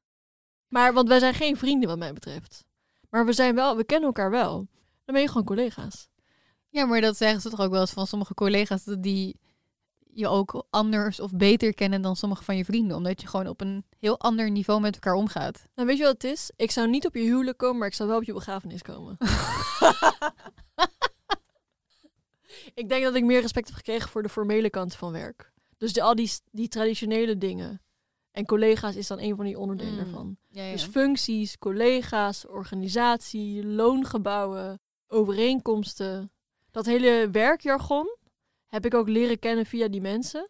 [0.67, 2.65] Maar, want wij zijn geen vrienden wat mij betreft.
[3.09, 4.67] Maar we zijn wel, we kennen elkaar wel.
[5.05, 6.07] Dan ben je gewoon collega's.
[6.69, 9.39] Ja, maar dat zeggen ze toch ook wel eens van sommige collega's die
[10.13, 12.97] je ook anders of beter kennen dan sommige van je vrienden.
[12.97, 15.63] Omdat je gewoon op een heel ander niveau met elkaar omgaat.
[15.75, 16.51] Nou, weet je wat het is?
[16.55, 19.17] Ik zou niet op je huwelijk komen, maar ik zou wel op je begrafenis komen.
[22.81, 25.52] ik denk dat ik meer respect heb gekregen voor de formele kant van werk.
[25.83, 27.81] Dus de, al die, die traditionele dingen.
[28.31, 29.99] En collega's is dan een van die onderdelen Mm.
[29.99, 30.37] ervan.
[30.49, 30.71] Ja, ja.
[30.71, 36.31] Dus functies, collega's, organisatie, loongebouwen, overeenkomsten.
[36.71, 38.17] Dat hele werkjargon
[38.67, 40.49] heb ik ook leren kennen via die mensen.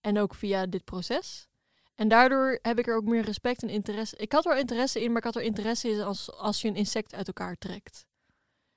[0.00, 1.48] En ook via dit proces.
[1.94, 4.16] En daardoor heb ik er ook meer respect en interesse.
[4.16, 6.68] Ik had er wel interesse in, maar ik had er interesse in als, als je
[6.68, 8.06] een insect uit elkaar trekt.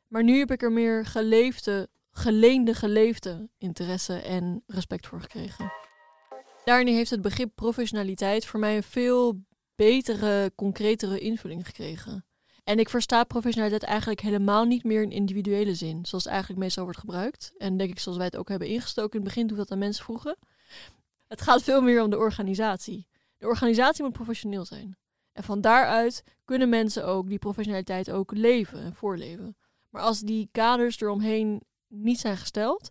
[0.07, 5.71] Maar nu heb ik er meer geleefde, geleende geleefde interesse en respect voor gekregen.
[6.65, 9.43] Daarin heeft het begrip professionaliteit voor mij een veel
[9.75, 12.25] betere, concretere invulling gekregen.
[12.63, 16.83] En ik versta professionaliteit eigenlijk helemaal niet meer in individuele zin, zoals het eigenlijk meestal
[16.83, 17.53] wordt gebruikt.
[17.57, 19.77] En denk ik zoals wij het ook hebben ingestoken in het begin toen dat aan
[19.77, 20.37] mensen vroegen.
[21.27, 23.07] Het gaat veel meer om de organisatie.
[23.37, 24.97] De organisatie moet professioneel zijn.
[25.31, 29.57] En van daaruit kunnen mensen ook die professionaliteit ook leven en voorleven.
[29.89, 32.89] Maar als die kaders eromheen niet zijn gesteld,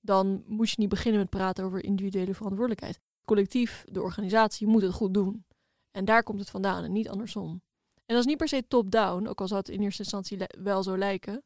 [0.00, 3.00] dan moet je niet beginnen met praten over individuele verantwoordelijkheid.
[3.24, 5.44] Collectief, de organisatie moet het goed doen.
[5.90, 7.62] En daar komt het vandaan en niet andersom.
[7.94, 10.82] En dat is niet per se top-down, ook al zou het in eerste instantie wel
[10.82, 11.42] zo lijken.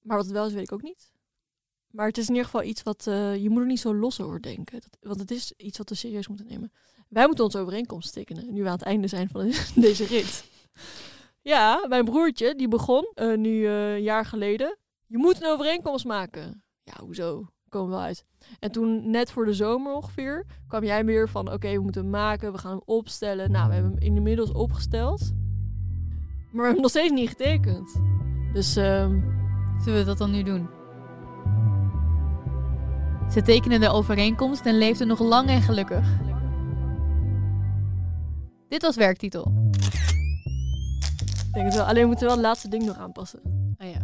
[0.00, 1.12] Maar wat het wel is, weet ik ook niet.
[1.90, 4.20] Maar het is in ieder geval iets wat eh, je moet er niet zo los
[4.20, 4.82] over denken.
[5.00, 6.72] Want het is iets wat we serieus moeten nemen.
[7.08, 10.44] Wij moeten onze overeenkomst tekenen, nu we aan het einde zijn van deze rit.
[11.40, 14.78] Ja, mijn broertje, die begon eh, nu eh, een jaar geleden.
[15.06, 16.64] Je moet een overeenkomst maken.
[16.82, 17.53] Ja, hoezo?
[17.74, 18.24] Komen we wel uit.
[18.58, 21.52] En toen, net voor de zomer ongeveer, kwam jij weer van...
[21.52, 23.50] Oké, we moeten hem maken, we gaan hem opstellen.
[23.50, 25.20] Nou, we hebben hem inmiddels opgesteld.
[25.20, 25.30] Maar
[26.50, 28.00] we hebben hem nog steeds niet getekend.
[28.52, 28.76] Dus...
[28.76, 29.20] ehm,
[29.82, 30.68] Zullen we dat dan nu doen?
[33.30, 36.08] Ze tekenen de overeenkomst en leefden nog lang en gelukkig.
[38.68, 39.52] Dit was werktitel.
[41.46, 41.84] ik denk het wel.
[41.84, 43.40] Alleen we moeten wel het laatste ding nog aanpassen.
[43.78, 44.03] Oh ja.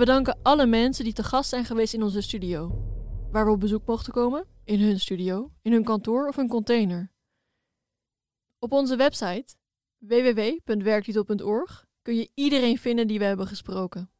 [0.00, 2.84] Bedanken alle mensen die te gast zijn geweest in onze studio.
[3.30, 7.10] Waar we op bezoek mochten komen, in hun studio, in hun kantoor of hun container.
[8.58, 9.54] Op onze website
[9.98, 14.10] www.werktitel.org kun je iedereen vinden die we hebben gesproken.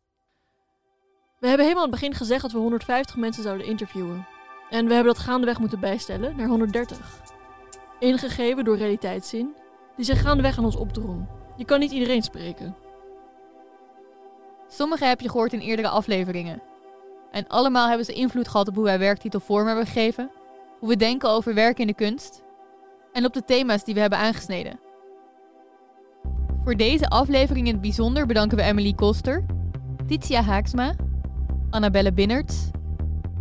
[1.39, 4.26] We hebben helemaal aan het begin gezegd dat we 150 mensen zouden interviewen.
[4.70, 7.22] En we hebben dat gaandeweg moeten bijstellen naar 130.
[7.99, 9.55] Ingegeven door realiteitszin,
[9.97, 11.28] die zich gaandeweg aan ons opdrong.
[11.57, 12.76] Je kan niet iedereen spreken.
[14.73, 16.62] Sommige heb je gehoord in eerdere afleveringen.
[17.31, 20.31] En allemaal hebben ze invloed gehad op hoe wij werktitel vorm hebben gegeven,
[20.79, 22.43] hoe we denken over werken in de kunst
[23.12, 24.81] en op de thema's die we hebben aangesneden.
[26.64, 29.45] Voor deze aflevering in het bijzonder bedanken we Emily Koster,
[30.07, 30.95] Titia Haaksma,
[31.71, 32.71] Annabelle Binnerts,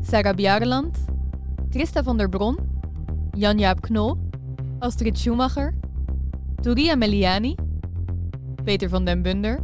[0.01, 0.97] Sarah Bjareland,
[1.69, 2.57] Christa van der Bron,
[3.31, 4.17] Jan-Jaap Knol,
[4.79, 5.73] Astrid Schumacher,
[6.61, 7.55] Touria Meliani,
[8.63, 9.59] Peter van den Bunder,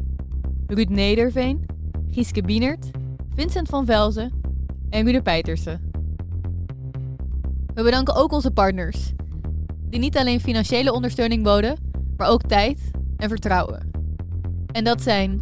[0.67, 1.65] Ruud Nederveen,
[2.11, 2.89] Gieske Bienert,
[3.35, 4.31] Vincent van Velzen
[4.89, 5.91] en Ruud Peitersen.
[7.73, 9.11] We bedanken ook onze partners,
[9.89, 11.77] die niet alleen financiële ondersteuning boden,
[12.17, 13.91] maar ook tijd en vertrouwen.
[14.71, 15.39] En dat zijn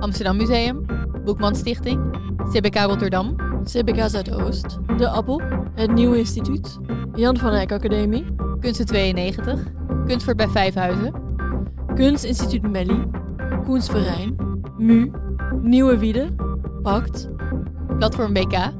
[0.00, 0.84] Amsterdam Museum,
[1.24, 2.16] Boekman Stichting,
[2.50, 5.40] CBK Rotterdam, CBK Zuidoost, De Appel,
[5.74, 6.78] het Nieuwe Instituut,
[7.14, 8.24] Jan van Eyck Academie,
[8.60, 9.60] Kunsten 92,
[10.06, 11.12] Kunstvoort bij Vijfhuizen,
[11.94, 13.02] Kunstinstituut Melli,
[13.64, 14.41] Koens Verijn,
[14.82, 15.10] MU,
[15.62, 16.34] Nieuwe Wiede,
[16.82, 17.28] Pact,
[17.98, 18.72] Platform BK,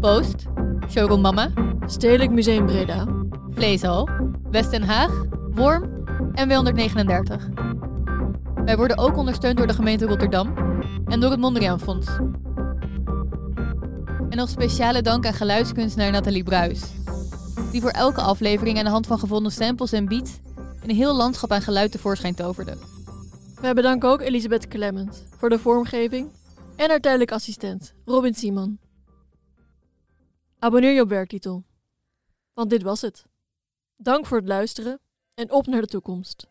[0.00, 0.46] Post,
[0.88, 1.50] Showroom Mama,
[1.86, 3.06] Stedelijk Museum Breda,
[3.50, 4.08] Vleeshal,
[4.50, 7.54] West Den Haag, Worm en W139.
[8.64, 10.54] Wij worden ook ondersteund door de gemeente Rotterdam
[11.06, 12.06] en door het Mondriaan Fonds.
[14.28, 16.82] En nog speciale dank aan geluidskunstenaar Nathalie Bruis,
[17.70, 20.30] die voor elke aflevering aan de hand van gevonden samples en beats
[20.82, 22.76] een heel landschap aan geluid tevoorschijn toverde.
[23.60, 26.32] Wij bedanken ook Elisabeth Clement voor de vormgeving
[26.76, 28.80] en haar tijdelijk assistent Robin Simon.
[30.58, 31.64] Abonneer je op werktitel,
[32.52, 33.24] want dit was het.
[33.96, 35.00] Dank voor het luisteren
[35.34, 36.48] en op naar de toekomst.